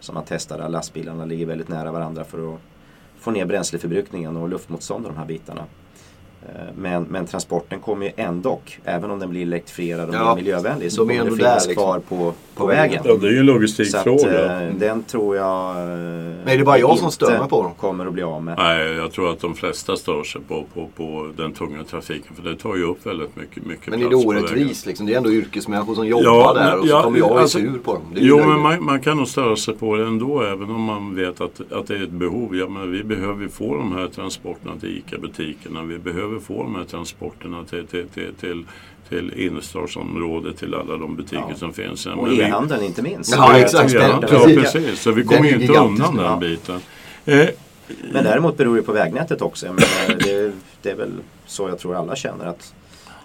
[0.00, 2.60] som man testar där lastbilarna ligger väldigt nära varandra för att
[3.20, 5.64] få ner bränsleförbrukningen och luftmotstånd och de här bitarna.
[6.48, 10.92] Eh, men, men transporten kommer ju ändå, även om den blir elektrifierad och ja, miljövänlig,
[10.92, 11.84] så kommer det finnas liksom.
[11.84, 13.02] kvar på, på vägen.
[13.04, 14.18] Ja, det är ju en logistikfråga.
[14.18, 17.62] Så eh, den tror jag eh, Men är det bara jag som stör mig på
[17.62, 17.72] dem?
[17.74, 18.54] kommer att bli av med.
[18.58, 22.36] Nej, jag tror att de flesta stör sig på, på, på den tunga trafiken.
[22.36, 24.86] För det tar ju upp väldigt mycket, mycket Men är det orättvist?
[24.86, 25.06] Liksom?
[25.06, 27.78] Det är ändå yrkesmänniskor som jobbar ja, där och så ja, kommer jag alltså, sur
[27.84, 28.02] på dem.
[28.14, 31.40] jo, men man, man, kan nog störa sig på det ändå även om man vet
[31.40, 32.56] att, att det är ett behov.
[32.56, 35.82] Ja, men vi behöver få de här transporterna till ICA-butikerna.
[35.82, 38.64] Vi behöver få de här transporterna transporterna till, till, till, till
[39.10, 41.56] till innerstadsområdet, till alla de butiker ja.
[41.56, 42.06] som finns.
[42.06, 43.34] Och e-handeln inte minst.
[43.36, 43.92] Ja, exakt.
[43.92, 45.00] Ja, ja, precis.
[45.00, 46.80] Så vi kommer ju inte undan den biten.
[47.24, 47.48] Eh,
[48.12, 49.66] men däremot beror det på vägnätet också.
[49.66, 50.52] Menar, det,
[50.82, 51.12] det, är väl
[51.46, 52.74] så jag tror alla känner att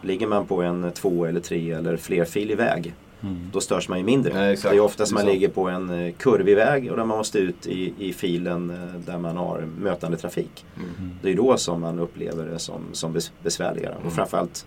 [0.01, 2.93] ligger man på en två eller tre eller flerfilig väg
[3.25, 3.49] Mm.
[3.51, 4.33] Då störs man ju mindre.
[4.33, 7.39] Ja, det är oftast man ligger på en eh, kurvig väg och där man måste
[7.39, 10.65] ut i, i filen eh, där man har mötande trafik.
[10.75, 11.11] Mm.
[11.21, 13.93] Det är då som man upplever det som, som besvärligare.
[13.93, 14.07] Mm.
[14.07, 14.65] Och framförallt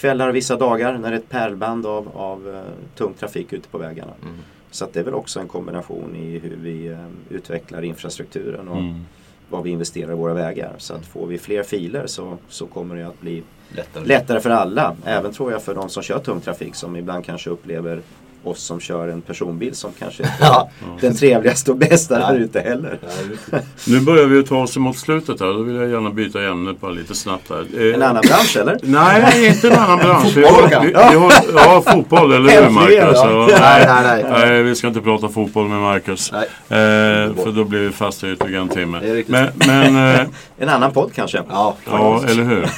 [0.00, 2.60] kvällar och vissa dagar när det är ett pärlband av, av uh,
[2.94, 4.12] tung trafik ute på vägarna.
[4.22, 4.34] Mm.
[4.70, 6.98] Så det är väl också en kombination i hur vi uh,
[7.28, 9.04] utvecklar infrastrukturen och mm.
[9.48, 10.74] vad vi investerar i våra vägar.
[10.78, 14.04] Så att får vi fler filer så, så kommer det att bli lättare.
[14.04, 14.96] lättare för alla.
[15.04, 18.00] Även tror jag för de som kör tung trafik som ibland kanske upplever
[18.44, 20.22] oss som kör en personbil som kanske
[20.92, 22.98] inte är den trevligaste och bästa där ute heller.
[23.86, 25.46] nu börjar vi ta oss mot slutet här.
[25.46, 27.66] Då vill jag gärna byta ämne bara lite snabbt här.
[27.88, 28.78] Eh, en annan bransch eller?
[28.82, 30.34] Nej, inte en annan bransch.
[30.34, 32.98] fotboll vi, vi, vi har, Ja, fotboll eller hur Marcus?
[32.98, 33.48] Ja.
[33.60, 34.62] Nej, nej, nej, nej.
[34.62, 36.32] vi ska inte prata fotboll med Marcus.
[36.32, 36.38] Eh,
[36.68, 39.24] för då blir vi fast i ytterligare en timme.
[39.26, 40.26] Men, men, eh,
[40.58, 41.42] en annan podd kanske?
[41.48, 42.68] Ja, ja eller hur.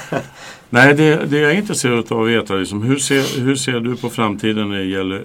[0.74, 3.96] Nej, det, det jag är intresserad av att veta liksom, hur, ser, hur ser du
[3.96, 5.24] på framtiden när det gäller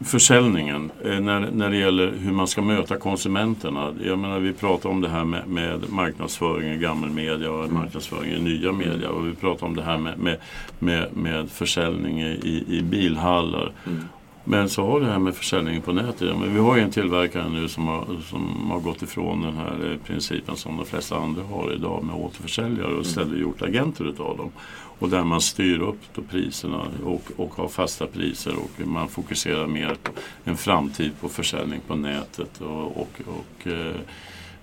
[0.00, 3.94] försäljningen, eh, när, när det gäller hur man ska möta konsumenterna.
[4.04, 8.32] Jag menar, vi pratar om det här med, med marknadsföring i gammal media och marknadsföring
[8.32, 9.10] i nya media.
[9.10, 10.36] Och vi pratar om det här med, med,
[10.78, 13.72] med, med försäljning i, i bilhallar.
[13.86, 14.04] Mm.
[14.50, 16.38] Men så har det här med försäljning på nätet.
[16.38, 19.90] Men vi har ju en tillverkare nu som har, som har gått ifrån den här
[19.90, 24.36] eh, principen som de flesta andra har idag med återförsäljare och istället gjort agenter utav
[24.36, 24.50] dem.
[24.98, 29.66] Och där man styr upp då priserna och, och har fasta priser och man fokuserar
[29.66, 30.12] mer på
[30.44, 32.60] en framtid på försäljning på nätet.
[32.60, 33.96] Och, och, och eh,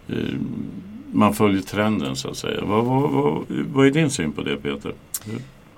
[0.07, 0.33] eh,
[1.11, 2.65] man följer trenden så att säga.
[2.65, 4.93] Vad, vad, vad, vad är din syn på det Peter?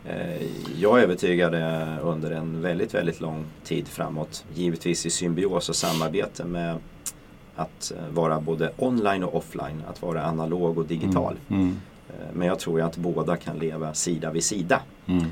[0.10, 0.48] Eh,
[0.78, 4.46] jag är övertygad eh, under en väldigt, väldigt lång tid framåt.
[4.54, 6.78] Givetvis i symbios och samarbete med
[7.56, 9.84] att eh, vara både online och offline.
[9.88, 11.36] Att vara analog och digital.
[11.50, 11.62] Mm.
[11.62, 11.76] Mm.
[12.34, 14.82] Men jag tror att båda kan leva sida vid sida.
[15.06, 15.26] Mm.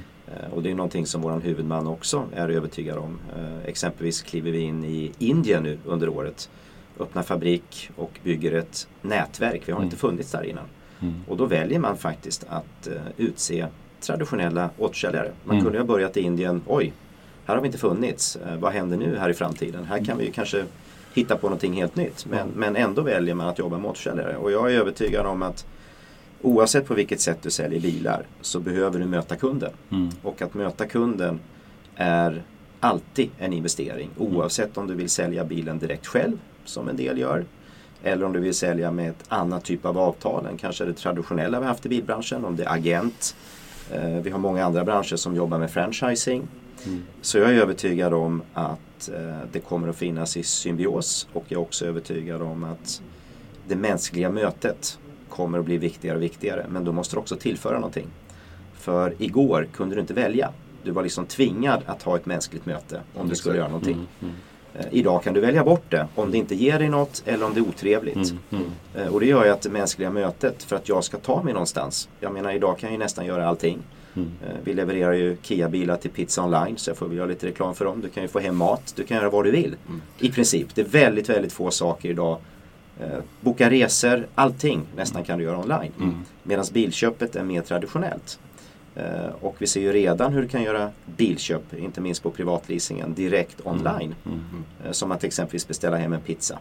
[0.52, 3.20] Och det är någonting som vår huvudman också är övertygad om.
[3.66, 6.50] Exempelvis kliver vi in i Indien nu under året.
[7.00, 9.62] Öppnar fabrik och bygger ett nätverk.
[9.66, 10.64] Vi har inte funnits där innan.
[11.02, 11.14] Mm.
[11.28, 13.68] Och då väljer man faktiskt att utse
[14.06, 15.32] traditionella återförsäljare.
[15.44, 15.64] Man Mm.
[15.66, 16.94] kunde ha börjat i Indien, oj,
[17.46, 18.36] här har vi inte funnits.
[18.36, 19.84] Eh, vad händer nu här i framtiden?
[19.86, 20.66] Här kan vi ju kanske
[21.14, 22.26] hitta på någonting helt nytt.
[22.26, 24.36] Men, men ändå väljer man att jobba med återförsäljare.
[24.38, 25.66] Och jag är övertygad om att
[26.42, 29.72] oavsett på vilket sätt du säljer bilar så behöver du möta kunden.
[29.92, 30.10] Mm.
[30.24, 31.40] Och att möta kunden
[31.96, 32.44] är
[32.80, 34.10] alltid en investering.
[34.20, 34.36] Mm.
[34.36, 37.46] Oavsett om du vill sälja bilen direkt själv, som en del gör.
[38.04, 41.60] Eller om du vill sälja med ett annat typ av avtal än kanske det traditionella
[41.60, 42.46] vi haft i bilbranschen.
[42.46, 43.36] Om det är agent.
[43.92, 46.48] Eh, Vi har många andra branscher som jobbar med franchising.
[46.86, 47.04] Mm.
[47.22, 51.60] Så jag är övertygad om att eh, det kommer att finnas i symbios och jag
[51.60, 53.02] är också övertygad om att
[53.68, 56.66] det mänskliga mötet kommer att bli viktigare och viktigare.
[56.70, 58.08] Men då måste du också tillföra någonting.
[58.74, 60.50] För igår kunde du inte välja.
[60.84, 63.94] Du var liksom tvingad att ha ett mänskligt möte om du skulle göra någonting.
[63.94, 64.08] Mm.
[64.22, 64.36] Mm.
[64.80, 67.54] Eh, Idag kan du välja bort det om det inte ger dig något eller om
[67.54, 68.16] det är otrevligt.
[68.16, 68.38] Mm.
[68.52, 68.64] Mm.
[68.96, 71.54] Eh, Och det gör ju att det mänskliga mötet för att jag ska ta mig
[71.54, 72.10] någonstans.
[72.20, 73.80] Jag menar idag kan jag ju nästan göra allting.
[74.16, 74.30] Mm.
[74.44, 77.76] Eh, Vi levererar ju Kia-bilar till Pizza Online så jag får väl göra lite reklam
[77.76, 78.02] för dem.
[78.02, 79.76] Du kan ju få hem mat, du kan göra vad du vill.
[80.20, 80.76] I princip.
[80.76, 82.38] Det är väldigt, väldigt få saker idag.
[83.42, 85.92] Boka resor, allting nästan kan du göra online.
[86.00, 86.16] Mm.
[86.44, 88.40] Medan bilköpet är mer traditionellt.
[88.96, 93.14] Eh, Och vi ser ju redan hur du kan göra bilköp, inte minst på privatleasingen,
[93.14, 94.16] direkt online.
[94.26, 94.40] Mm.
[94.86, 96.60] Eh, Som att exempelvis beställa hem en pizza.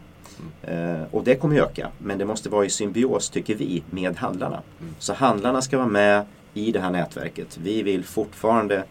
[0.62, 1.88] Eh, och det kommer öka.
[1.98, 4.62] Men det måste vara i symbios, tycker vi, med handlarna.
[4.98, 6.24] Så handlarna ska vara med
[6.54, 7.58] i det här nätverket.
[7.62, 8.84] Vi vill fortfarande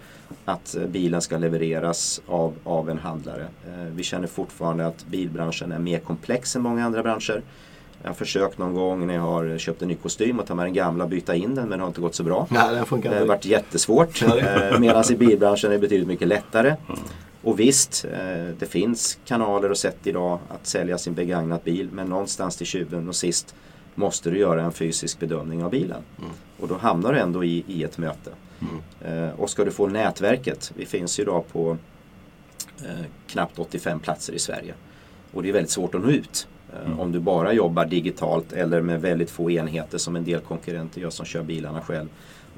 [0.45, 3.47] att bilen ska levereras av, av en handlare.
[3.91, 7.41] Vi känner fortfarande att bilbranschen är mer komplex än många andra branscher.
[8.01, 10.65] Jag har försökt någon gång när jag har köpt en ny kostym att ta med
[10.65, 12.47] den gamla och byta in den men det har inte gått så bra.
[12.49, 14.21] Nej, den funkar Det har varit jättesvårt.
[14.21, 16.75] Eh, Medan i bilbranschen är det betydligt mycket lättare.
[17.41, 21.89] Och visst, eh, det finns kanaler och sätt idag att sälja sin begagnat bil.
[21.91, 23.55] Men någonstans till tjuven och sist
[23.95, 26.01] måste du göra en fysisk bedömning av bilen.
[26.59, 28.31] Och då hamnar du ändå i, i ett möte.
[29.05, 31.77] Eh, och ska du få nätverket, vi finns ju idag på
[33.27, 34.73] knappt 85 platser i Sverige.
[35.33, 36.47] Och det är väldigt svårt att nå ut.
[36.85, 36.99] Mm.
[36.99, 41.09] Om du bara jobbar digitalt eller med väldigt få enheter som en del konkurrenter gör
[41.09, 42.07] som kör bilarna själv.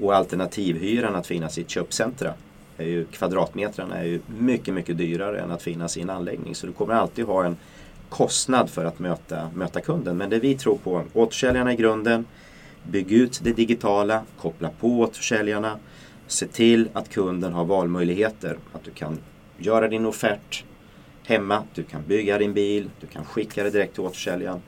[0.00, 2.32] Och alternativhyran att finnas i ett köpcentra.
[2.78, 6.54] Är ju, kvadratmetrarna är ju mycket, mycket dyrare än att finnas i en anläggning.
[6.54, 7.56] Så du kommer alltid ha en
[8.08, 10.16] kostnad för att möta, möta kunden.
[10.16, 12.26] Men det vi tror på, återförsäljarna i grunden,
[12.82, 15.78] bygg ut det digitala, koppla på återförsäljarna,
[16.26, 18.56] se till att kunden har valmöjligheter.
[18.72, 19.18] Att du kan
[19.58, 20.64] göra din offert
[21.26, 24.60] hemma, du kan bygga din bil, du kan skicka det direkt till återförsäljaren.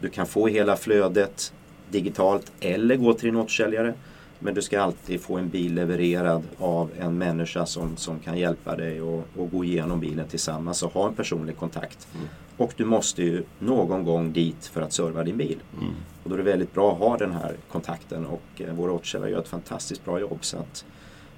[0.00, 1.52] Du kan få hela flödet
[1.90, 3.94] digitalt eller gå till din återförsäljare.
[4.38, 8.76] Men du ska alltid få en bil levererad av en människa som, som kan hjälpa
[8.76, 12.08] dig och, och gå igenom bilen tillsammans och ha en personlig kontakt.
[12.56, 15.58] Och du måste ju någon gång dit för att serva din bil.
[15.80, 15.94] Mm.
[16.22, 19.30] Och då är det väldigt bra att ha den här kontakten och eh, våra återförsäljare
[19.30, 20.38] gör ett fantastiskt bra jobb.
[20.40, 20.84] Så att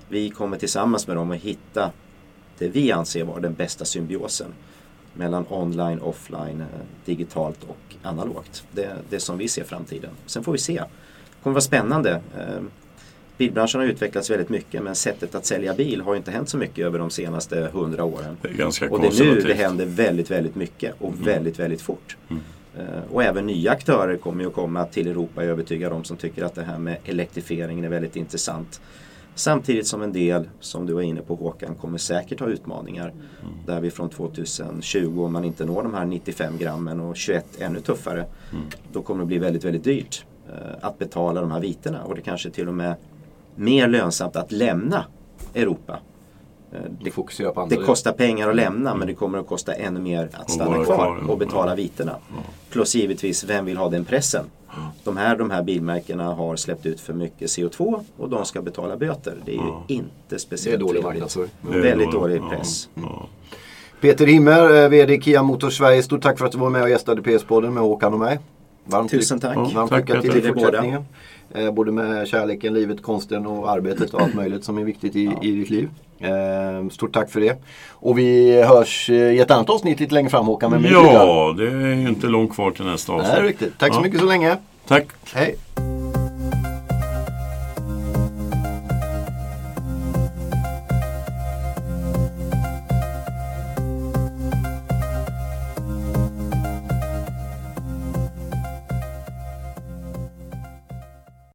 [0.09, 1.93] vi kommer tillsammans med dem att hitta
[2.59, 4.52] det vi anser vara den bästa symbiosen
[5.14, 6.66] mellan online, offline, eh,
[7.04, 8.64] digitalt och analogt.
[8.72, 10.11] Det, det som vi ser framtiden.
[10.26, 10.74] Sen får vi se.
[10.74, 12.11] Det kommer vara spännande.
[12.38, 12.62] Eh,
[13.36, 16.86] Bilbranschen har utvecklats väldigt mycket men sättet att sälja bil har inte hänt så mycket
[16.86, 18.36] över de senaste hundra åren.
[18.42, 21.82] Det är ganska Och det är nu det händer väldigt, väldigt mycket och väldigt, väldigt
[21.82, 22.16] fort.
[22.28, 22.42] Mm.
[22.78, 26.04] Eh, Och även nya aktörer kommer ju att komma till Europa, jag är övertygad om,
[26.04, 28.80] som tycker att det här med elektrifieringen är väldigt intressant.
[29.39, 33.12] Samtidigt som en del, som du var inne på Håkan, kommer säkert ha utmaningar.
[33.66, 37.80] Där vi från 2020, om man inte når de här 95 grammen och 21 ännu
[37.80, 38.26] tuffare,
[38.93, 42.05] då kommer det bli väldigt, väldigt dyrt eh, att betala de här viterna.
[42.05, 42.95] Och det kanske till och med
[43.55, 45.05] mer lönsamt att lämna
[45.55, 45.99] Europa
[46.72, 47.11] Eh, Det
[47.68, 51.30] Det kostar pengar att lämna men det kommer att kosta ännu mer att stanna kvar
[51.30, 52.16] och betala vitena.
[52.70, 54.45] Plus givetvis, vem vill ha den pressen?
[55.05, 58.97] De här, de här bilmärkena har släppt ut för mycket CO2 och de ska betala
[58.97, 59.37] böter.
[59.45, 61.51] Det är ju inte Det är speciellt dålig marknadsföring.
[61.61, 62.89] Väldigt då- dålig ja, press.
[62.95, 63.26] Ja.
[64.01, 66.03] Peter Himmer, eh, VD Kia Motors Sverige.
[66.03, 68.39] Stort tack för att du var med och gästade PS-podden med Håkan och mig.
[68.85, 69.57] Varmt Tusen tack.
[69.57, 69.70] Ja.
[69.74, 71.05] Varmt Tack, lycka till i er båda.
[71.55, 75.32] Eh, både med kärleken, livet, konsten och arbetet och allt möjligt som är viktigt i,
[75.42, 75.88] i ditt liv.
[76.20, 77.57] Eh, stort tack för det.
[77.90, 80.82] Och vi hörs eh, i ett annat avsnitt lite längre fram Håkan.
[80.82, 80.94] lycka.
[80.94, 83.32] ja, det är ju inte långt kvar till nästa avsnitt.
[83.38, 83.78] är riktigt.
[83.78, 84.03] Tack så Ja.
[84.03, 84.57] mycket så länge.
[84.86, 85.07] Tack.
[85.34, 85.57] Hej.